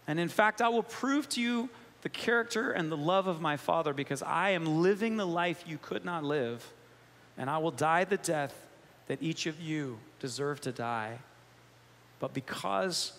And 0.06 0.18
in 0.18 0.28
fact, 0.28 0.60
I 0.60 0.68
will 0.68 0.82
prove 0.82 1.28
to 1.30 1.40
you 1.40 1.68
the 2.02 2.08
character 2.08 2.72
and 2.72 2.90
the 2.90 2.96
love 2.96 3.28
of 3.28 3.40
my 3.40 3.56
Father 3.56 3.94
because 3.94 4.22
I 4.22 4.50
am 4.50 4.82
living 4.82 5.16
the 5.16 5.26
life 5.26 5.64
you 5.66 5.78
could 5.80 6.04
not 6.04 6.24
live, 6.24 6.68
and 7.38 7.48
I 7.48 7.58
will 7.58 7.70
die 7.70 8.04
the 8.04 8.16
death 8.16 8.54
that 9.06 9.22
each 9.22 9.46
of 9.46 9.60
you 9.60 9.98
deserve 10.18 10.60
to 10.62 10.72
die. 10.72 11.18
But 12.18 12.34
because 12.34 13.12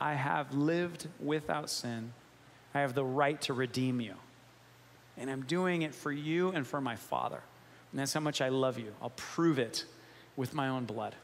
I 0.00 0.14
have 0.14 0.54
lived 0.54 1.06
without 1.20 1.70
sin, 1.70 2.12
I 2.74 2.80
have 2.80 2.94
the 2.94 3.04
right 3.04 3.40
to 3.42 3.52
redeem 3.52 4.00
you. 4.00 4.14
And 5.16 5.30
I'm 5.30 5.42
doing 5.42 5.82
it 5.82 5.94
for 5.94 6.10
you 6.10 6.50
and 6.50 6.66
for 6.66 6.80
my 6.80 6.96
Father. 6.96 7.40
And 7.90 8.00
that's 8.00 8.12
how 8.12 8.20
much 8.20 8.40
I 8.40 8.48
love 8.48 8.78
you. 8.78 8.92
I'll 9.02 9.12
prove 9.16 9.58
it 9.58 9.84
with 10.40 10.54
my 10.54 10.68
own 10.68 10.86
blood. 10.86 11.14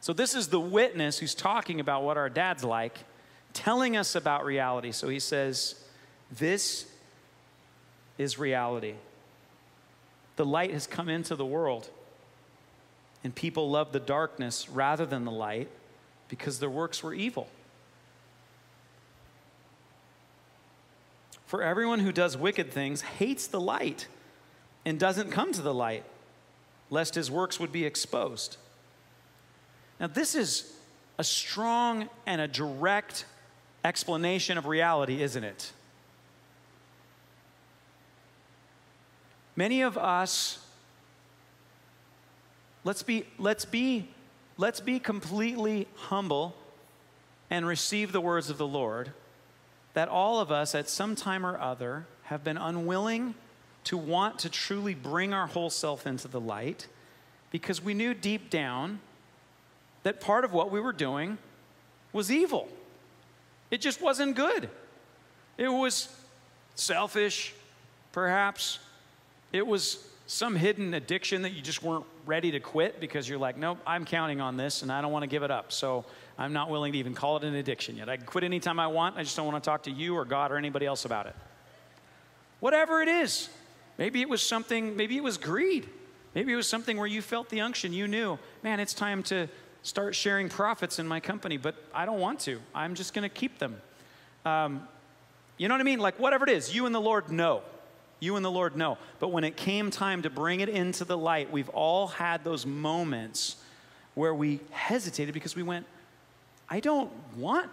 So, 0.00 0.12
this 0.12 0.36
is 0.36 0.48
the 0.48 0.60
witness 0.60 1.18
who's 1.18 1.34
talking 1.34 1.80
about 1.80 2.04
what 2.04 2.16
our 2.16 2.30
dad's 2.30 2.62
like, 2.62 2.96
telling 3.52 3.96
us 3.96 4.14
about 4.14 4.44
reality. 4.44 4.92
So, 4.92 5.08
he 5.08 5.18
says, 5.18 5.74
This 6.30 6.86
is 8.18 8.38
reality. 8.38 8.94
The 10.36 10.44
light 10.44 10.70
has 10.70 10.86
come 10.86 11.08
into 11.08 11.34
the 11.34 11.44
world, 11.44 11.90
and 13.24 13.34
people 13.34 13.68
love 13.68 13.90
the 13.90 13.98
darkness 13.98 14.68
rather 14.68 15.04
than 15.04 15.24
the 15.24 15.32
light 15.32 15.68
because 16.28 16.60
their 16.60 16.70
works 16.70 17.02
were 17.02 17.14
evil. 17.14 17.48
For 21.46 21.62
everyone 21.62 21.98
who 21.98 22.12
does 22.12 22.36
wicked 22.36 22.70
things 22.70 23.00
hates 23.00 23.48
the 23.48 23.60
light 23.60 24.06
and 24.84 25.00
doesn't 25.00 25.32
come 25.32 25.52
to 25.52 25.62
the 25.62 25.74
light, 25.74 26.04
lest 26.90 27.14
his 27.14 27.30
works 27.30 27.58
would 27.58 27.72
be 27.72 27.84
exposed. 27.84 28.56
Now, 29.98 30.06
this 30.06 30.34
is 30.34 30.72
a 31.18 31.24
strong 31.24 32.08
and 32.26 32.40
a 32.40 32.48
direct 32.48 33.24
explanation 33.84 34.58
of 34.58 34.66
reality, 34.66 35.22
isn't 35.22 35.44
it? 35.44 35.72
Many 39.54 39.80
of 39.80 39.96
us, 39.96 40.58
let's 42.84 43.02
be, 43.02 43.24
let's 43.38 43.64
be, 43.64 44.08
let's 44.58 44.80
be 44.80 44.98
completely 44.98 45.88
humble 45.94 46.54
and 47.48 47.66
receive 47.66 48.12
the 48.12 48.20
words 48.20 48.50
of 48.50 48.58
the 48.58 48.66
Lord 48.66 49.12
that 49.94 50.08
all 50.08 50.40
of 50.40 50.52
us 50.52 50.74
at 50.74 50.90
some 50.90 51.16
time 51.16 51.46
or 51.46 51.58
other 51.58 52.06
have 52.24 52.44
been 52.44 52.58
unwilling 52.58 53.34
to 53.86 53.96
want 53.96 54.40
to 54.40 54.48
truly 54.48 54.94
bring 54.94 55.32
our 55.32 55.46
whole 55.46 55.70
self 55.70 56.06
into 56.06 56.28
the 56.28 56.40
light 56.40 56.88
because 57.50 57.82
we 57.82 57.94
knew 57.94 58.14
deep 58.14 58.50
down 58.50 58.98
that 60.02 60.20
part 60.20 60.44
of 60.44 60.52
what 60.52 60.70
we 60.70 60.80
were 60.80 60.92
doing 60.92 61.38
was 62.12 62.30
evil. 62.30 62.68
It 63.70 63.80
just 63.80 64.00
wasn't 64.00 64.36
good. 64.36 64.68
It 65.56 65.68
was 65.68 66.08
selfish, 66.74 67.54
perhaps. 68.12 68.78
It 69.52 69.66
was 69.66 70.04
some 70.26 70.56
hidden 70.56 70.94
addiction 70.94 71.42
that 71.42 71.52
you 71.52 71.62
just 71.62 71.82
weren't 71.82 72.04
ready 72.24 72.50
to 72.50 72.60
quit 72.60 73.00
because 73.00 73.28
you're 73.28 73.38
like, 73.38 73.56
nope, 73.56 73.78
I'm 73.86 74.04
counting 74.04 74.40
on 74.40 74.56
this 74.56 74.82
and 74.82 74.90
I 74.90 75.00
don't 75.00 75.12
want 75.12 75.22
to 75.22 75.28
give 75.28 75.44
it 75.44 75.50
up. 75.52 75.70
So 75.70 76.04
I'm 76.36 76.52
not 76.52 76.70
willing 76.70 76.92
to 76.92 76.98
even 76.98 77.14
call 77.14 77.36
it 77.36 77.44
an 77.44 77.54
addiction 77.54 77.96
yet. 77.96 78.08
I 78.08 78.16
can 78.16 78.26
quit 78.26 78.42
anytime 78.42 78.80
I 78.80 78.88
want. 78.88 79.16
I 79.16 79.22
just 79.22 79.36
don't 79.36 79.46
want 79.46 79.62
to 79.62 79.70
talk 79.70 79.84
to 79.84 79.90
you 79.92 80.16
or 80.16 80.24
God 80.24 80.50
or 80.50 80.56
anybody 80.56 80.86
else 80.86 81.04
about 81.04 81.26
it. 81.26 81.36
Whatever 82.58 83.00
it 83.02 83.08
is. 83.08 83.48
Maybe 83.98 84.20
it 84.20 84.28
was 84.28 84.42
something, 84.42 84.96
maybe 84.96 85.16
it 85.16 85.22
was 85.22 85.38
greed. 85.38 85.88
Maybe 86.34 86.52
it 86.52 86.56
was 86.56 86.68
something 86.68 86.98
where 86.98 87.06
you 87.06 87.22
felt 87.22 87.48
the 87.48 87.62
unction. 87.62 87.92
You 87.92 88.06
knew, 88.06 88.38
man, 88.62 88.78
it's 88.78 88.92
time 88.92 89.22
to 89.24 89.48
start 89.82 90.14
sharing 90.14 90.48
profits 90.48 90.98
in 90.98 91.08
my 91.08 91.20
company, 91.20 91.56
but 91.56 91.76
I 91.94 92.04
don't 92.04 92.20
want 92.20 92.40
to. 92.40 92.60
I'm 92.74 92.94
just 92.94 93.14
going 93.14 93.22
to 93.22 93.34
keep 93.34 93.58
them. 93.58 93.80
Um, 94.44 94.86
you 95.56 95.68
know 95.68 95.74
what 95.74 95.80
I 95.80 95.84
mean? 95.84 95.98
Like, 96.00 96.18
whatever 96.18 96.44
it 96.44 96.50
is, 96.50 96.74
you 96.74 96.84
and 96.84 96.94
the 96.94 97.00
Lord 97.00 97.30
know. 97.30 97.62
You 98.20 98.36
and 98.36 98.44
the 98.44 98.50
Lord 98.50 98.76
know. 98.76 98.98
But 99.18 99.28
when 99.28 99.44
it 99.44 99.56
came 99.56 99.90
time 99.90 100.22
to 100.22 100.30
bring 100.30 100.60
it 100.60 100.68
into 100.68 101.04
the 101.04 101.16
light, 101.16 101.50
we've 101.50 101.68
all 101.70 102.08
had 102.08 102.44
those 102.44 102.66
moments 102.66 103.56
where 104.14 104.34
we 104.34 104.60
hesitated 104.70 105.32
because 105.32 105.56
we 105.56 105.62
went, 105.62 105.86
I 106.68 106.80
don't 106.80 107.10
want 107.36 107.70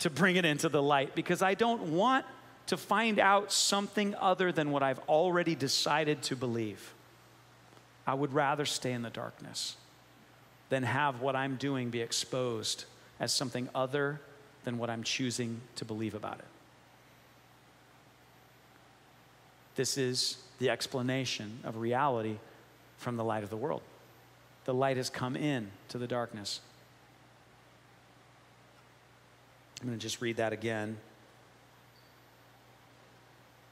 to 0.00 0.10
bring 0.10 0.36
it 0.36 0.44
into 0.44 0.68
the 0.68 0.82
light 0.82 1.14
because 1.14 1.42
I 1.42 1.54
don't 1.54 1.82
want 1.92 2.24
to 2.66 2.76
find 2.76 3.18
out 3.18 3.52
something 3.52 4.14
other 4.16 4.52
than 4.52 4.70
what 4.70 4.82
I've 4.82 4.98
already 5.08 5.54
decided 5.54 6.22
to 6.24 6.36
believe. 6.36 6.94
I 8.06 8.14
would 8.14 8.32
rather 8.32 8.64
stay 8.66 8.92
in 8.92 9.02
the 9.02 9.10
darkness 9.10 9.76
than 10.68 10.82
have 10.82 11.20
what 11.20 11.36
I'm 11.36 11.56
doing 11.56 11.90
be 11.90 12.00
exposed 12.00 12.84
as 13.20 13.32
something 13.32 13.68
other 13.74 14.20
than 14.64 14.78
what 14.78 14.90
I'm 14.90 15.02
choosing 15.02 15.60
to 15.76 15.84
believe 15.84 16.14
about 16.14 16.38
it. 16.38 16.44
This 19.76 19.96
is 19.98 20.38
the 20.58 20.70
explanation 20.70 21.60
of 21.62 21.76
reality 21.76 22.38
from 22.96 23.16
the 23.16 23.24
light 23.24 23.44
of 23.44 23.50
the 23.50 23.56
world. 23.56 23.82
The 24.64 24.74
light 24.74 24.96
has 24.96 25.10
come 25.10 25.36
in 25.36 25.70
to 25.90 25.98
the 25.98 26.06
darkness. 26.06 26.60
I'm 29.80 29.88
going 29.88 29.98
to 29.98 30.02
just 30.02 30.20
read 30.20 30.38
that 30.38 30.52
again. 30.52 30.96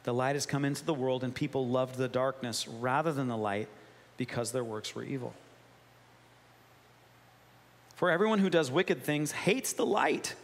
The 0.04 0.14
light 0.14 0.36
has 0.36 0.46
come 0.46 0.64
into 0.64 0.84
the 0.84 0.94
world, 0.94 1.24
and 1.24 1.34
people 1.34 1.66
loved 1.66 1.96
the 1.96 2.08
darkness 2.08 2.68
rather 2.68 3.12
than 3.12 3.28
the 3.28 3.36
light 3.36 3.68
because 4.16 4.52
their 4.52 4.64
works 4.64 4.94
were 4.94 5.02
evil. 5.02 5.34
For 7.96 8.10
everyone 8.10 8.38
who 8.38 8.50
does 8.50 8.70
wicked 8.70 9.02
things 9.02 9.32
hates 9.32 9.72
the 9.72 9.86
light 9.86 10.34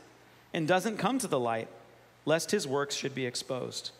and 0.55 0.67
doesn't 0.67 0.97
come 0.97 1.19
to 1.19 1.29
the 1.29 1.39
light, 1.39 1.69
lest 2.25 2.51
his 2.51 2.67
works 2.67 2.95
should 2.95 3.15
be 3.15 3.27
exposed. 3.27 3.91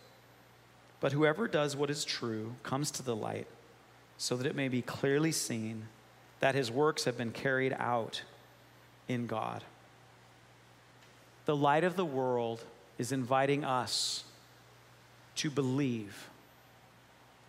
But 1.01 1.13
whoever 1.13 1.47
does 1.47 1.77
what 1.77 1.91
is 1.91 2.05
true 2.05 2.55
comes 2.63 2.91
to 2.93 3.03
the 3.03 3.17
light, 3.17 3.47
so 4.19 4.37
that 4.37 4.47
it 4.47 4.57
may 4.57 4.69
be 4.69 4.83
clearly 4.83 5.33
seen 5.33 5.89
that 6.41 6.55
his 6.55 6.71
works 6.71 7.05
have 7.05 7.19
been 7.19 7.33
carried 7.33 7.75
out 7.79 8.23
in 9.09 9.27
God. 9.27 9.65
The 11.45 11.57
light 11.57 11.85
of 11.85 11.97
the 11.97 12.05
world 12.05 12.65
is 12.99 13.13
inviting 13.13 13.65
us 13.65 14.25
to 15.41 15.51
believe 15.51 16.29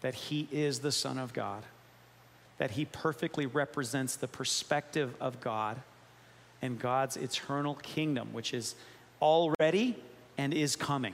that 0.02 0.14
he 0.14 0.48
is 0.52 0.80
the 0.80 0.92
Son 0.92 1.18
of 1.18 1.34
God, 1.34 1.64
that 2.58 2.72
he 2.72 2.86
perfectly 2.86 3.46
represents 3.46 4.16
the 4.16 4.28
perspective 4.28 5.14
of 5.20 5.42
God 5.42 5.78
and 6.62 6.80
God's 6.80 7.18
eternal 7.18 7.76
kingdom, 7.76 8.34
which 8.34 8.54
is 8.54 8.76
already 9.22 9.96
and 10.38 10.54
is 10.54 10.76
coming. 10.76 11.14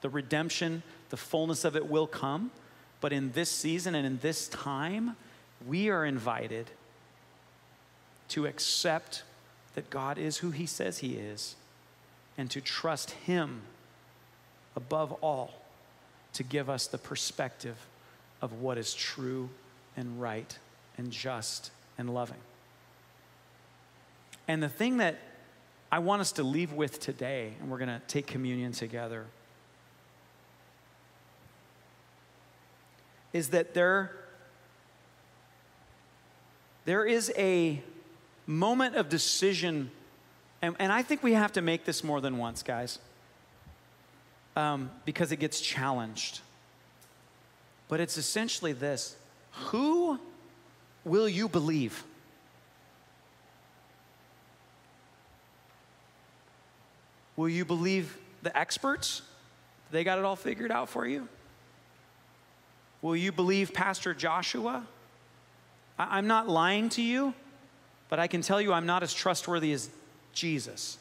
The 0.00 0.08
redemption, 0.08 0.82
the 1.10 1.16
fullness 1.16 1.64
of 1.64 1.76
it 1.76 1.88
will 1.88 2.06
come, 2.06 2.50
but 3.00 3.12
in 3.12 3.32
this 3.32 3.50
season 3.50 3.94
and 3.94 4.06
in 4.06 4.18
this 4.18 4.48
time, 4.48 5.16
we 5.66 5.88
are 5.88 6.04
invited 6.04 6.66
to 8.28 8.46
accept 8.46 9.22
that 9.74 9.90
God 9.90 10.18
is 10.18 10.38
who 10.38 10.50
he 10.50 10.66
says 10.66 10.98
he 10.98 11.14
is 11.14 11.56
and 12.38 12.50
to 12.50 12.60
trust 12.60 13.10
Him 13.10 13.62
above 14.74 15.12
all 15.22 15.65
to 16.36 16.42
give 16.42 16.70
us 16.70 16.86
the 16.86 16.98
perspective 16.98 17.76
of 18.40 18.60
what 18.60 18.78
is 18.78 18.94
true 18.94 19.50
and 19.96 20.20
right 20.20 20.58
and 20.96 21.10
just 21.10 21.70
and 21.98 22.12
loving. 22.12 22.38
And 24.48 24.62
the 24.62 24.68
thing 24.68 24.98
that 24.98 25.18
I 25.90 25.98
want 25.98 26.20
us 26.20 26.32
to 26.32 26.42
leave 26.42 26.72
with 26.72 27.00
today, 27.00 27.52
and 27.60 27.70
we're 27.70 27.78
going 27.78 27.88
to 27.88 28.02
take 28.06 28.26
communion 28.26 28.72
together, 28.72 29.26
is 33.32 33.50
that 33.50 33.74
there, 33.74 34.12
there 36.84 37.04
is 37.04 37.32
a 37.36 37.82
moment 38.46 38.94
of 38.94 39.08
decision 39.08 39.90
and, 40.62 40.74
and 40.78 40.92
I 40.92 41.02
think 41.02 41.22
we 41.22 41.34
have 41.34 41.52
to 41.52 41.62
make 41.62 41.84
this 41.84 42.02
more 42.02 42.20
than 42.20 42.38
once, 42.38 42.62
guys, 42.62 42.98
um, 44.56 44.90
because 45.04 45.30
it 45.30 45.36
gets 45.36 45.60
challenged. 45.60 46.40
But 47.88 48.00
it's 48.00 48.16
essentially 48.16 48.72
this 48.72 49.16
Who 49.68 50.18
will 51.04 51.28
you 51.28 51.48
believe? 51.48 52.02
Will 57.36 57.50
you 57.50 57.64
believe 57.66 58.16
the 58.42 58.56
experts? 58.56 59.22
They 59.90 60.04
got 60.04 60.18
it 60.18 60.24
all 60.24 60.36
figured 60.36 60.72
out 60.72 60.88
for 60.88 61.06
you? 61.06 61.28
Will 63.02 63.14
you 63.14 63.30
believe 63.30 63.74
Pastor 63.74 64.14
Joshua? 64.14 64.86
I- 65.98 66.18
am 66.18 66.26
not 66.26 66.48
lying 66.48 66.88
to 66.90 67.02
you, 67.02 67.34
but 68.08 68.18
I 68.18 68.26
can 68.26 68.40
tell 68.40 68.60
you 68.60 68.72
I'm 68.72 68.86
not 68.86 69.02
as 69.02 69.12
trustworthy 69.12 69.72
as 69.72 69.90
Jesus. 70.32 70.98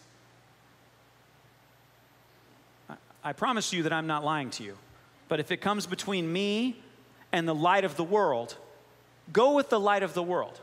I, 3.25 3.33
promise 3.33 3.73
you 3.73 3.83
that 3.83 3.91
I'm 3.91 4.05
not 4.05 4.23
lying 4.23 4.51
to 4.51 4.63
you. 4.63 4.77
But 5.27 5.39
if 5.39 5.51
it 5.51 5.57
comes 5.57 5.87
between 5.87 6.31
me 6.31 6.77
and 7.31 7.47
the 7.47 7.55
light 7.55 7.83
of 7.83 7.95
the 7.95 8.03
world, 8.03 8.55
go 9.33 9.55
with 9.55 9.69
the 9.69 9.79
light 9.79 10.03
of 10.03 10.13
the 10.13 10.21
world. 10.21 10.59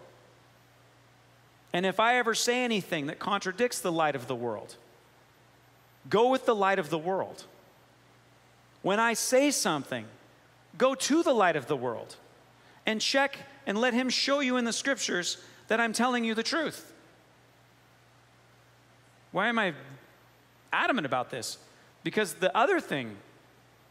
And 1.73 1.85
if 1.85 1.99
I 1.99 2.19
ever 2.19 2.35
say 2.35 2.63
anything 2.63 3.07
that 3.07 3.19
contradicts 3.19 3.81
the 3.81 3.91
light 3.91 4.15
of 4.15 4.29
the 4.29 4.37
world, 4.37 4.77
go 6.09 6.31
with 6.31 6.47
the 6.47 6.55
light 6.55 6.79
of 6.79 6.89
the 6.89 6.99
world. 6.99 7.45
When 8.83 9.01
I 9.01 9.15
say 9.15 9.51
something, 9.51 10.07
go 10.79 10.95
to 10.95 11.23
the 11.23 11.33
light 11.33 11.57
of 11.57 11.67
the 11.67 11.77
world 11.77 12.17
and 12.87 13.01
check 13.01 13.39
and 13.67 13.77
let 13.77 13.93
Him 13.93 14.09
show 14.09 14.41
you 14.41 14.57
in 14.57 14.65
the 14.65 14.73
scriptures 14.73 15.39
that 15.69 15.81
I'm 15.81 15.93
telling 15.93 16.25
you 16.25 16.35
the 16.35 16.43
truth. 16.43 16.93
Why 19.33 19.49
am 19.49 19.59
I 19.59 19.73
adamant 20.73 21.07
about 21.07 21.31
this? 21.31 21.59
Because 22.03 22.35
the 22.35 22.57
other 22.57 22.81
thing 22.81 23.17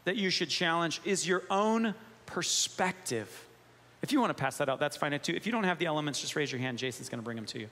that 0.04 0.16
you 0.16 0.30
should 0.30 0.48
challenge 0.48 1.00
is 1.04 1.26
your 1.26 1.42
own 1.50 1.94
perspective. 2.26 3.46
If 4.02 4.12
you 4.12 4.20
want 4.20 4.36
to 4.36 4.40
pass 4.40 4.58
that 4.58 4.68
out, 4.68 4.80
that's 4.80 4.96
fine 4.96 5.18
too. 5.20 5.34
If 5.34 5.46
you 5.46 5.52
don't 5.52 5.64
have 5.64 5.78
the 5.78 5.86
elements, 5.86 6.20
just 6.20 6.34
raise 6.34 6.50
your 6.50 6.60
hand. 6.60 6.78
Jason's 6.78 7.08
going 7.08 7.20
to 7.20 7.24
bring 7.24 7.36
them 7.36 7.46
to 7.46 7.60
you. 7.60 7.68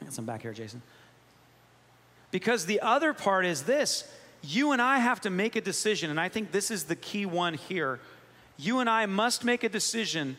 I 0.00 0.04
got 0.04 0.14
some 0.14 0.24
back 0.24 0.42
here, 0.42 0.52
Jason. 0.52 0.82
Because 2.30 2.66
the 2.66 2.80
other 2.80 3.12
part 3.12 3.44
is 3.44 3.62
this 3.62 4.10
you 4.42 4.72
and 4.72 4.82
I 4.82 4.98
have 4.98 5.20
to 5.22 5.30
make 5.30 5.56
a 5.56 5.60
decision, 5.60 6.10
and 6.10 6.20
I 6.20 6.28
think 6.28 6.52
this 6.52 6.70
is 6.70 6.84
the 6.84 6.96
key 6.96 7.26
one 7.26 7.54
here. 7.54 8.00
You 8.56 8.80
and 8.80 8.90
I 8.90 9.06
must 9.06 9.44
make 9.44 9.64
a 9.64 9.68
decision. 9.68 10.36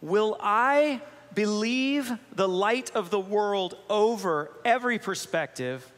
Will 0.00 0.36
I 0.40 1.00
believe 1.34 2.12
the 2.34 2.48
light 2.48 2.94
of 2.94 3.10
the 3.10 3.18
world 3.18 3.76
over 3.90 4.50
every 4.64 4.98
perspective, 4.98 5.90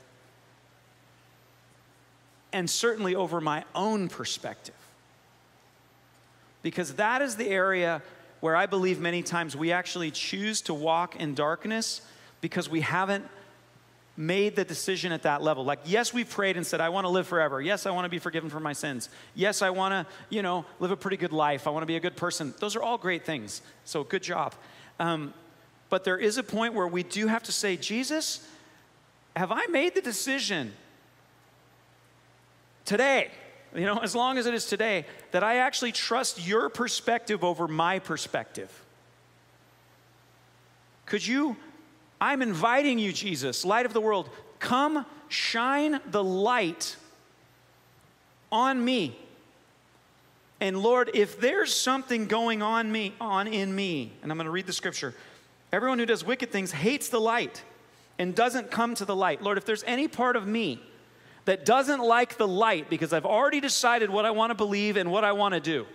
and 2.53 2.69
certainly 2.69 3.15
over 3.15 3.41
my 3.41 3.65
own 3.75 4.09
perspective? 4.09 4.75
Because 6.63 6.95
that 6.95 7.23
is 7.23 7.37
the 7.37 7.49
area 7.49 8.03
where 8.41 8.57
I 8.57 8.67
believe 8.67 9.01
many 9.01 9.23
times 9.23 9.57
we 9.57 9.73
actually 9.73 10.11
choose 10.11 10.63
to 10.63 10.75
walk 10.75 11.17
in 11.17 11.35
darkness 11.35 12.03
because 12.41 12.69
we 12.69 12.81
haven't 12.81 13.25
made 14.17 14.57
the 14.57 14.65
decision 14.65 15.13
at 15.13 15.23
that 15.23 15.43
level. 15.43 15.65
Like, 15.65 15.81
yes, 15.85 16.13
we 16.13 16.25
prayed 16.25 16.57
and 16.57 16.67
said, 16.67 16.81
I 16.81 16.91
want 16.91 17.05
to 17.07 17.09
live 17.09 17.27
forever. 17.27 17.61
Yes, 17.61 17.87
I 17.87 17.91
want 17.91 18.05
to 18.05 18.11
be 18.11 18.19
forgiven 18.19 18.51
for 18.51 18.61
my 18.61 18.73
sins. 18.73 19.09
Yes, 19.35 19.63
I 19.63 19.71
want 19.71 19.93
to, 19.93 20.13
you 20.29 20.43
know, 20.43 20.65
live 20.79 20.91
a 20.91 20.97
pretty 20.97 21.17
good 21.17 21.33
life. 21.33 21.67
I 21.67 21.71
want 21.71 21.83
to 21.83 21.87
be 21.87 21.97
a 21.97 22.01
good 22.01 22.17
person. 22.17 22.55
Those 22.59 22.77
are 22.77 22.83
all 22.83 22.99
great 22.99 23.25
things. 23.25 23.63
So, 23.85 24.05
good 24.05 24.23
job. 24.23 24.55
Um, 24.99 25.33
but 25.89 26.05
there 26.05 26.19
is 26.19 26.39
a 26.39 26.43
point 26.43 26.75
where 26.75 26.87
we 26.87 27.03
do 27.03 27.29
have 27.29 27.43
to 27.45 27.53
say, 27.53 27.77
Jesus, 27.77 28.47
have 29.35 29.51
I 29.53 29.67
made 29.67 29.95
the 29.95 30.03
decision 30.03 30.73
today, 32.91 33.31
you 33.75 33.87
know, 33.87 33.99
as 33.99 34.15
long 34.17 34.37
as 34.37 34.47
it 34.47 34.55
is 34.55 34.67
today, 34.67 35.07
that 35.31 35.45
I 35.45 35.59
actually 35.59 35.93
trust 35.93 36.45
your 36.45 36.69
perspective 36.69 37.45
over 37.45 37.69
my 37.69 38.01
perspective? 38.01 38.71
Could 41.07 41.27
you 41.27 41.57
I'm 42.21 42.43
inviting 42.43 42.99
you, 42.99 43.13
Jesus, 43.13 43.65
light 43.65 43.87
of 43.87 43.95
the 43.95 44.01
world, 44.01 44.29
come 44.59 45.07
shine 45.29 46.01
the 46.11 46.23
light 46.23 46.97
on 48.53 48.85
me. 48.85 49.17
And 50.61 50.77
Lord, 50.83 51.11
if 51.15 51.41
there's 51.41 51.75
something 51.75 52.27
going 52.27 52.61
on 52.61 52.93
me 52.93 53.15
on 53.21 53.47
in 53.47 53.75
me, 53.75 54.13
and 54.23 54.31
I'm 54.31 54.37
going 54.37 54.45
to 54.45 54.51
read 54.51 54.67
the 54.67 54.75
scripture. 54.75 55.15
Everyone 55.73 55.99
who 55.99 56.05
does 56.05 56.25
wicked 56.25 56.53
things 56.53 56.73
hates 56.73 57.09
the 57.09 57.21
light 57.21 57.63
and 58.19 58.35
doesn't 58.35 58.71
come 58.71 58.95
to 58.97 59.07
the 59.07 59.17
light. 59.17 59.41
Lord, 59.41 59.57
if 59.57 59.65
there's 59.65 59.85
any 59.85 60.09
part 60.09 60.37
of 60.37 60.47
me 60.47 60.83
that 61.45 61.65
doesn't 61.65 62.01
like 62.01 62.37
the 62.37 62.49
light 62.49 62.91
because 62.91 63.13
I've 63.13 63.27
already 63.27 63.61
decided 63.61 64.11
what 64.11 64.25
I 64.25 64.31
want 64.31 64.51
to 64.51 64.55
believe 64.55 64.97
and 64.97 65.11
what 65.11 65.25
I 65.25 65.33
want 65.33 65.55
to 65.55 65.61
do, 65.61 65.87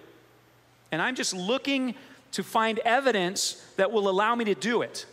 and 0.92 1.02
I'm 1.02 1.16
just 1.16 1.34
looking 1.34 1.96
to 2.32 2.44
find 2.44 2.80
evidence 2.80 3.64
that 3.78 3.92
will 3.92 4.10
allow 4.10 4.36
me 4.36 4.46
to 4.46 4.56
do 4.56 4.82
it, 4.82 5.06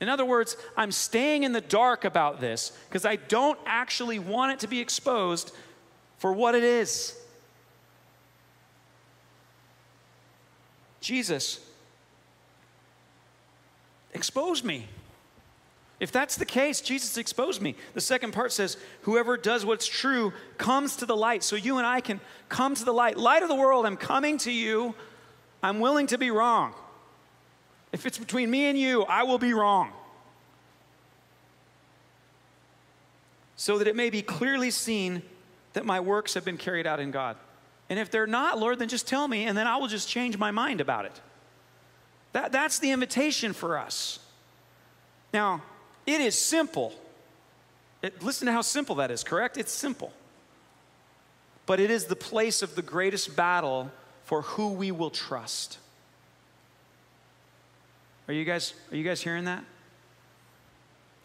in 0.00 0.08
other 0.08 0.24
words, 0.24 0.56
I'm 0.76 0.92
staying 0.92 1.44
in 1.44 1.52
the 1.52 1.60
dark 1.60 2.04
about 2.04 2.40
this 2.40 2.72
because 2.88 3.06
I 3.06 3.16
don't 3.16 3.58
actually 3.64 4.18
want 4.18 4.52
it 4.52 4.58
to 4.60 4.66
be 4.66 4.80
exposed 4.80 5.52
for 6.18 6.32
what 6.32 6.54
it 6.54 6.62
is. 6.62 7.18
Jesus, 11.00 11.60
expose 14.12 14.64
me. 14.64 14.88
If 16.00 16.10
that's 16.10 16.36
the 16.36 16.44
case, 16.44 16.80
Jesus 16.80 17.16
exposed 17.16 17.62
me. 17.62 17.76
The 17.94 18.00
second 18.00 18.32
part 18.32 18.52
says, 18.52 18.76
Whoever 19.02 19.36
does 19.36 19.64
what's 19.64 19.86
true 19.86 20.32
comes 20.58 20.96
to 20.96 21.06
the 21.06 21.16
light. 21.16 21.42
So 21.42 21.56
you 21.56 21.78
and 21.78 21.86
I 21.86 22.00
can 22.00 22.20
come 22.48 22.74
to 22.74 22.84
the 22.84 22.92
light. 22.92 23.16
Light 23.16 23.42
of 23.42 23.48
the 23.48 23.54
world, 23.54 23.86
I'm 23.86 23.96
coming 23.96 24.38
to 24.38 24.50
you. 24.50 24.94
I'm 25.62 25.80
willing 25.80 26.08
to 26.08 26.18
be 26.18 26.30
wrong. 26.30 26.74
If 27.92 28.06
it's 28.06 28.18
between 28.18 28.50
me 28.50 28.66
and 28.66 28.78
you, 28.78 29.04
I 29.04 29.22
will 29.22 29.38
be 29.38 29.54
wrong. 29.54 29.92
So 33.56 33.78
that 33.78 33.86
it 33.86 33.94
may 33.94 34.10
be 34.10 34.20
clearly 34.20 34.72
seen 34.72 35.22
that 35.74 35.86
my 35.86 36.00
works 36.00 36.34
have 36.34 36.44
been 36.44 36.56
carried 36.56 36.86
out 36.86 36.98
in 36.98 37.12
God. 37.12 37.36
And 37.88 37.98
if 37.98 38.10
they're 38.10 38.26
not, 38.26 38.58
Lord, 38.58 38.78
then 38.78 38.88
just 38.88 39.06
tell 39.06 39.28
me, 39.28 39.44
and 39.44 39.56
then 39.56 39.66
I 39.66 39.76
will 39.76 39.86
just 39.86 40.08
change 40.08 40.36
my 40.36 40.50
mind 40.50 40.80
about 40.80 41.04
it. 41.04 41.20
That, 42.32 42.50
that's 42.50 42.80
the 42.80 42.90
invitation 42.90 43.52
for 43.52 43.78
us. 43.78 44.18
Now, 45.32 45.62
it 46.06 46.20
is 46.20 46.38
simple. 46.38 46.92
It, 48.02 48.22
listen 48.22 48.46
to 48.46 48.52
how 48.52 48.62
simple 48.62 48.96
that 48.96 49.10
is, 49.10 49.24
correct? 49.24 49.56
It's 49.56 49.72
simple. 49.72 50.12
But 51.66 51.80
it 51.80 51.90
is 51.90 52.06
the 52.06 52.16
place 52.16 52.62
of 52.62 52.74
the 52.74 52.82
greatest 52.82 53.34
battle 53.36 53.90
for 54.24 54.42
who 54.42 54.72
we 54.72 54.90
will 54.90 55.10
trust. 55.10 55.78
Are 58.28 58.34
you 58.34 58.44
guys, 58.44 58.74
are 58.90 58.96
you 58.96 59.04
guys 59.04 59.20
hearing 59.22 59.44
that? 59.44 59.64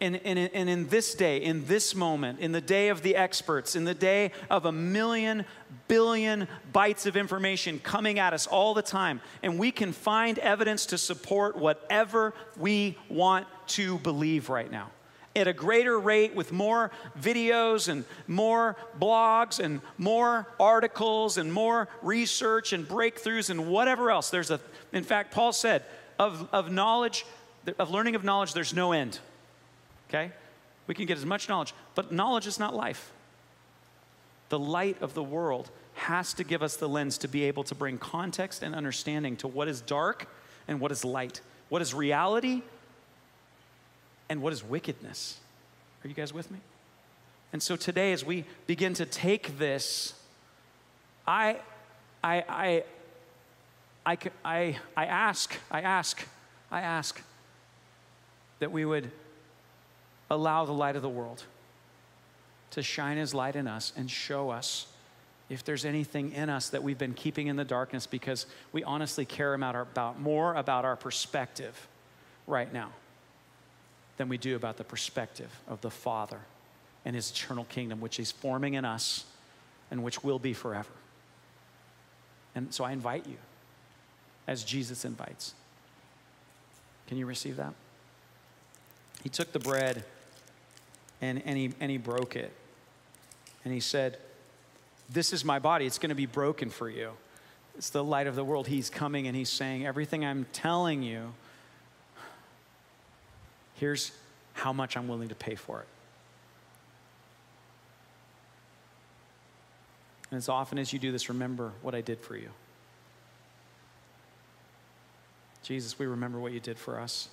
And, 0.01 0.15
and, 0.23 0.39
and 0.39 0.69
in 0.69 0.87
this 0.87 1.13
day, 1.13 1.37
in 1.37 1.65
this 1.65 1.93
moment, 1.93 2.39
in 2.39 2.53
the 2.53 2.61
day 2.61 2.87
of 2.87 3.01
the 3.01 3.17
experts, 3.17 3.75
in 3.75 3.83
the 3.83 3.93
day 3.93 4.31
of 4.49 4.65
a 4.65 4.71
million 4.71 5.43
billion 5.89 6.47
bytes 6.73 7.05
of 7.05 7.17
information 7.17 7.79
coming 7.79 8.17
at 8.17 8.33
us 8.33 8.47
all 8.47 8.73
the 8.73 8.81
time, 8.81 9.19
and 9.43 9.59
we 9.59 9.71
can 9.71 9.91
find 9.91 10.39
evidence 10.39 10.85
to 10.87 10.97
support 10.97 11.57
whatever 11.57 12.33
we 12.55 12.97
want 13.09 13.45
to 13.69 13.97
believe 13.99 14.49
right 14.49 14.71
now 14.71 14.89
at 15.35 15.47
a 15.47 15.53
greater 15.53 15.99
rate 15.99 16.35
with 16.35 16.51
more 16.51 16.91
videos 17.19 17.87
and 17.87 18.03
more 18.27 18.75
blogs 18.99 19.63
and 19.63 19.81
more 19.97 20.47
articles 20.59 21.37
and 21.37 21.51
more 21.51 21.87
research 22.01 22.73
and 22.73 22.87
breakthroughs 22.87 23.49
and 23.49 23.67
whatever 23.67 24.11
else. 24.11 24.29
There's 24.29 24.51
a, 24.51 24.59
in 24.91 25.03
fact, 25.03 25.31
Paul 25.31 25.53
said, 25.53 25.83
of, 26.17 26.49
of 26.51 26.71
knowledge, 26.71 27.25
of 27.77 27.91
learning 27.91 28.15
of 28.15 28.23
knowledge, 28.23 28.53
there's 28.53 28.73
no 28.73 28.91
end. 28.91 29.19
Okay? 30.09 30.31
We 30.87 30.95
can 30.95 31.05
get 31.05 31.17
as 31.17 31.25
much 31.25 31.47
knowledge, 31.47 31.73
but 31.95 32.11
knowledge 32.11 32.47
is 32.47 32.59
not 32.59 32.75
life. 32.75 33.11
The 34.49 34.59
light 34.59 35.01
of 35.01 35.13
the 35.13 35.23
world 35.23 35.69
has 35.93 36.33
to 36.33 36.43
give 36.43 36.63
us 36.63 36.75
the 36.75 36.89
lens 36.89 37.19
to 37.19 37.27
be 37.27 37.43
able 37.43 37.63
to 37.65 37.75
bring 37.75 37.97
context 37.97 38.63
and 38.63 38.73
understanding 38.73 39.35
to 39.37 39.47
what 39.47 39.67
is 39.67 39.81
dark 39.81 40.27
and 40.67 40.79
what 40.79 40.91
is 40.91 41.05
light, 41.05 41.41
what 41.69 41.81
is 41.81 41.93
reality 41.93 42.63
and 44.29 44.41
what 44.41 44.53
is 44.53 44.63
wickedness. 44.63 45.39
Are 46.03 46.07
you 46.07 46.13
guys 46.13 46.33
with 46.33 46.49
me? 46.51 46.59
And 47.51 47.61
so 47.61 47.75
today, 47.75 48.13
as 48.13 48.23
we 48.23 48.45
begin 48.67 48.93
to 48.95 49.05
take 49.05 49.57
this, 49.57 50.13
I, 51.27 51.57
I, 52.23 52.43
I, 52.47 52.83
I, 54.05 54.17
I, 54.45 54.77
I 54.95 55.05
ask, 55.05 55.57
I 55.71 55.81
ask, 55.81 56.25
I 56.71 56.81
ask 56.81 57.21
that 58.59 58.71
we 58.71 58.85
would 58.85 59.11
allow 60.29 60.65
the 60.65 60.73
light 60.73 60.95
of 60.95 61.01
the 61.01 61.09
world 61.09 61.43
to 62.71 62.83
shine 62.83 63.17
his 63.17 63.33
light 63.33 63.55
in 63.55 63.67
us 63.67 63.91
and 63.97 64.09
show 64.11 64.51
us 64.51 64.85
if 65.49 65.63
there's 65.63 65.85
anything 65.85 66.31
in 66.33 66.51
us 66.51 66.69
that 66.69 66.83
we've 66.83 66.99
been 66.99 67.15
keeping 67.15 67.47
in 67.47 67.55
the 67.55 67.65
darkness 67.65 68.05
because 68.05 68.45
we 68.71 68.83
honestly 68.83 69.25
care 69.25 69.55
about, 69.55 69.73
our, 69.73 69.81
about 69.81 70.19
more 70.19 70.53
about 70.53 70.85
our 70.85 70.95
perspective 70.95 71.87
right 72.45 72.71
now 72.71 72.91
than 74.19 74.27
we 74.27 74.37
do 74.37 74.57
about 74.57 74.75
the 74.75 74.83
perspective 74.83 75.49
of 75.65 75.79
the 75.79 75.89
Father 75.89 76.41
and 77.05 77.15
his 77.15 77.31
eternal 77.31 77.63
kingdom, 77.63 78.01
which 78.01 78.17
he's 78.17 78.33
forming 78.33 78.73
in 78.73 78.83
us 78.83 79.23
and 79.89 80.03
which 80.03 80.25
will 80.25 80.39
be 80.39 80.51
forever. 80.51 80.91
And 82.53 82.73
so 82.73 82.83
I 82.83 82.91
invite 82.91 83.25
you, 83.25 83.37
as 84.45 84.65
Jesus 84.65 85.05
invites. 85.05 85.53
Can 87.07 87.17
you 87.17 87.25
receive 87.25 87.55
that? 87.55 87.73
He 89.23 89.29
took 89.29 89.53
the 89.53 89.59
bread 89.59 90.03
and, 91.21 91.41
and, 91.45 91.57
he, 91.57 91.73
and 91.79 91.89
he 91.89 91.97
broke 91.97 92.35
it. 92.35 92.51
And 93.63 93.73
he 93.73 93.79
said, 93.79 94.17
This 95.09 95.31
is 95.31 95.45
my 95.45 95.59
body. 95.59 95.85
It's 95.85 95.97
going 95.97 96.09
to 96.09 96.15
be 96.15 96.25
broken 96.25 96.69
for 96.69 96.89
you. 96.89 97.11
It's 97.77 97.89
the 97.89 98.03
light 98.03 98.27
of 98.27 98.35
the 98.35 98.43
world. 98.43 98.67
He's 98.67 98.89
coming 98.89 99.27
and 99.27 99.35
he's 99.35 99.49
saying, 99.49 99.85
Everything 99.85 100.25
I'm 100.25 100.45
telling 100.51 101.03
you, 101.03 101.31
here's 103.79 104.11
how 104.53 104.73
much 104.73 104.97
I'm 104.97 105.07
willing 105.07 105.29
to 105.29 105.35
pay 105.35 105.55
for 105.55 105.79
it. 105.79 105.87
And 110.31 110.37
as 110.37 110.49
often 110.49 110.77
as 110.77 110.93
you 110.93 110.99
do 110.99 111.11
this, 111.11 111.29
remember 111.29 111.71
what 111.81 111.95
I 111.95 112.01
did 112.01 112.19
for 112.19 112.35
you. 112.35 112.49
Jesus, 115.63 115.97
we 115.97 116.05
remember 116.05 116.39
what 116.39 116.51
you 116.51 116.59
did 116.59 116.77
for 116.77 116.99
us. 116.99 117.29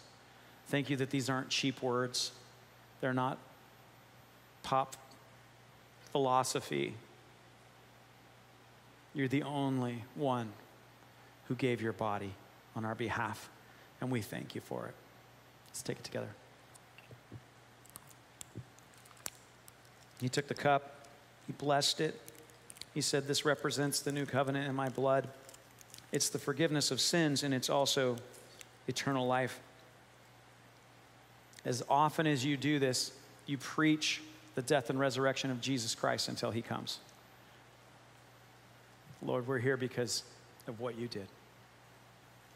Thank 0.68 0.88
you 0.90 0.96
that 0.96 1.10
these 1.10 1.28
aren't 1.28 1.48
cheap 1.48 1.82
words, 1.82 2.32
they're 3.00 3.14
not 3.14 3.38
pop 4.62 4.96
philosophy. 6.12 6.94
You're 9.14 9.28
the 9.28 9.44
only 9.44 10.04
one 10.14 10.52
who 11.48 11.54
gave 11.54 11.80
your 11.80 11.92
body 11.92 12.32
on 12.74 12.84
our 12.84 12.94
behalf, 12.94 13.48
and 14.00 14.10
we 14.10 14.20
thank 14.20 14.54
you 14.54 14.60
for 14.60 14.86
it. 14.86 14.94
Let's 15.76 15.82
take 15.82 15.98
it 15.98 16.04
together. 16.04 16.30
He 20.22 20.30
took 20.30 20.48
the 20.48 20.54
cup, 20.54 21.06
he 21.46 21.52
blessed 21.52 22.00
it. 22.00 22.18
He 22.94 23.02
said, 23.02 23.28
This 23.28 23.44
represents 23.44 24.00
the 24.00 24.10
new 24.10 24.24
covenant 24.24 24.66
in 24.66 24.74
my 24.74 24.88
blood. 24.88 25.28
It's 26.12 26.30
the 26.30 26.38
forgiveness 26.38 26.90
of 26.90 26.98
sins, 26.98 27.42
and 27.42 27.52
it's 27.52 27.68
also 27.68 28.16
eternal 28.88 29.26
life. 29.26 29.60
As 31.66 31.82
often 31.90 32.26
as 32.26 32.42
you 32.42 32.56
do 32.56 32.78
this, 32.78 33.12
you 33.44 33.58
preach 33.58 34.22
the 34.54 34.62
death 34.62 34.88
and 34.88 34.98
resurrection 34.98 35.50
of 35.50 35.60
Jesus 35.60 35.94
Christ 35.94 36.30
until 36.30 36.52
he 36.52 36.62
comes. 36.62 37.00
Lord, 39.20 39.46
we're 39.46 39.58
here 39.58 39.76
because 39.76 40.22
of 40.68 40.80
what 40.80 40.98
you 40.98 41.06
did. 41.06 41.28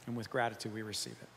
And 0.06 0.16
with 0.16 0.30
gratitude, 0.30 0.72
we 0.72 0.80
receive 0.80 1.16
it. 1.20 1.28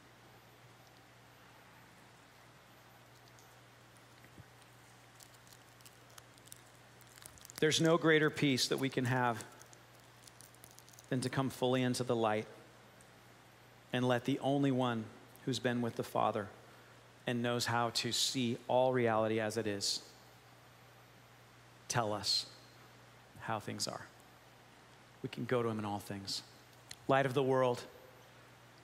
There's 7.64 7.80
no 7.80 7.98
greater 7.98 8.30
peace 8.30 8.68
that 8.68 8.78
we 8.80 8.90
can 8.90 9.06
have 9.06 9.42
than 11.08 11.22
to 11.22 11.30
come 11.30 11.50
fully 11.50 11.82
into 11.82 12.04
the 12.04 12.14
light 12.14 12.46
and 13.94 14.06
let 14.06 14.26
the 14.26 14.38
only 14.40 14.70
one 14.70 15.06
who's 15.46 15.60
been 15.60 15.82
with 15.82 15.96
the 15.96 16.04
Father 16.04 16.50
and 17.26 17.42
knows 17.42 17.66
how 17.66 17.92
to 17.92 18.12
see 18.12 18.58
all 18.68 18.92
reality 18.92 19.40
as 19.40 19.56
it 19.56 19.66
is 19.66 20.02
tell 21.88 22.12
us 22.12 22.48
how 23.40 23.62
things 23.62 23.88
are. 23.88 24.08
We 25.22 25.30
can 25.30 25.46
go 25.46 25.64
to 25.64 25.70
him 25.70 25.80
in 25.80 25.86
all 25.86 26.00
things. 26.00 26.42
Light 27.08 27.26
of 27.26 27.34
the 27.34 27.44
world, 27.44 27.82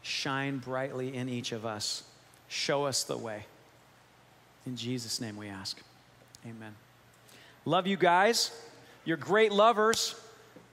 shine 0.03 0.59
brightly 0.59 1.13
in 1.13 1.27
each 1.27 1.51
of 1.51 1.65
us. 1.65 2.03
Show 2.47 2.85
us 2.85 3.03
the 3.03 3.17
way. 3.17 3.45
In 4.65 4.77
Jesus' 4.77 5.19
name 5.19 5.35
we 5.35 5.49
ask. 5.49 5.81
Amen. 6.45 6.75
Love 7.65 7.85
you 7.85 7.97
guys. 7.97 8.51
You're 9.09 9.17
great 9.17 9.51
lovers. 9.51 10.13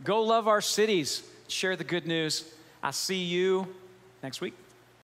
Go 0.05 0.21
love 0.21 0.47
our 0.47 0.61
cities. 0.61 1.23
Share 1.49 1.75
the 1.75 1.85
good 1.85 2.07
news. 2.07 2.45
I'll 2.83 2.93
see 2.93 3.23
you 3.23 3.67
next 4.23 4.43
week. 4.43 4.53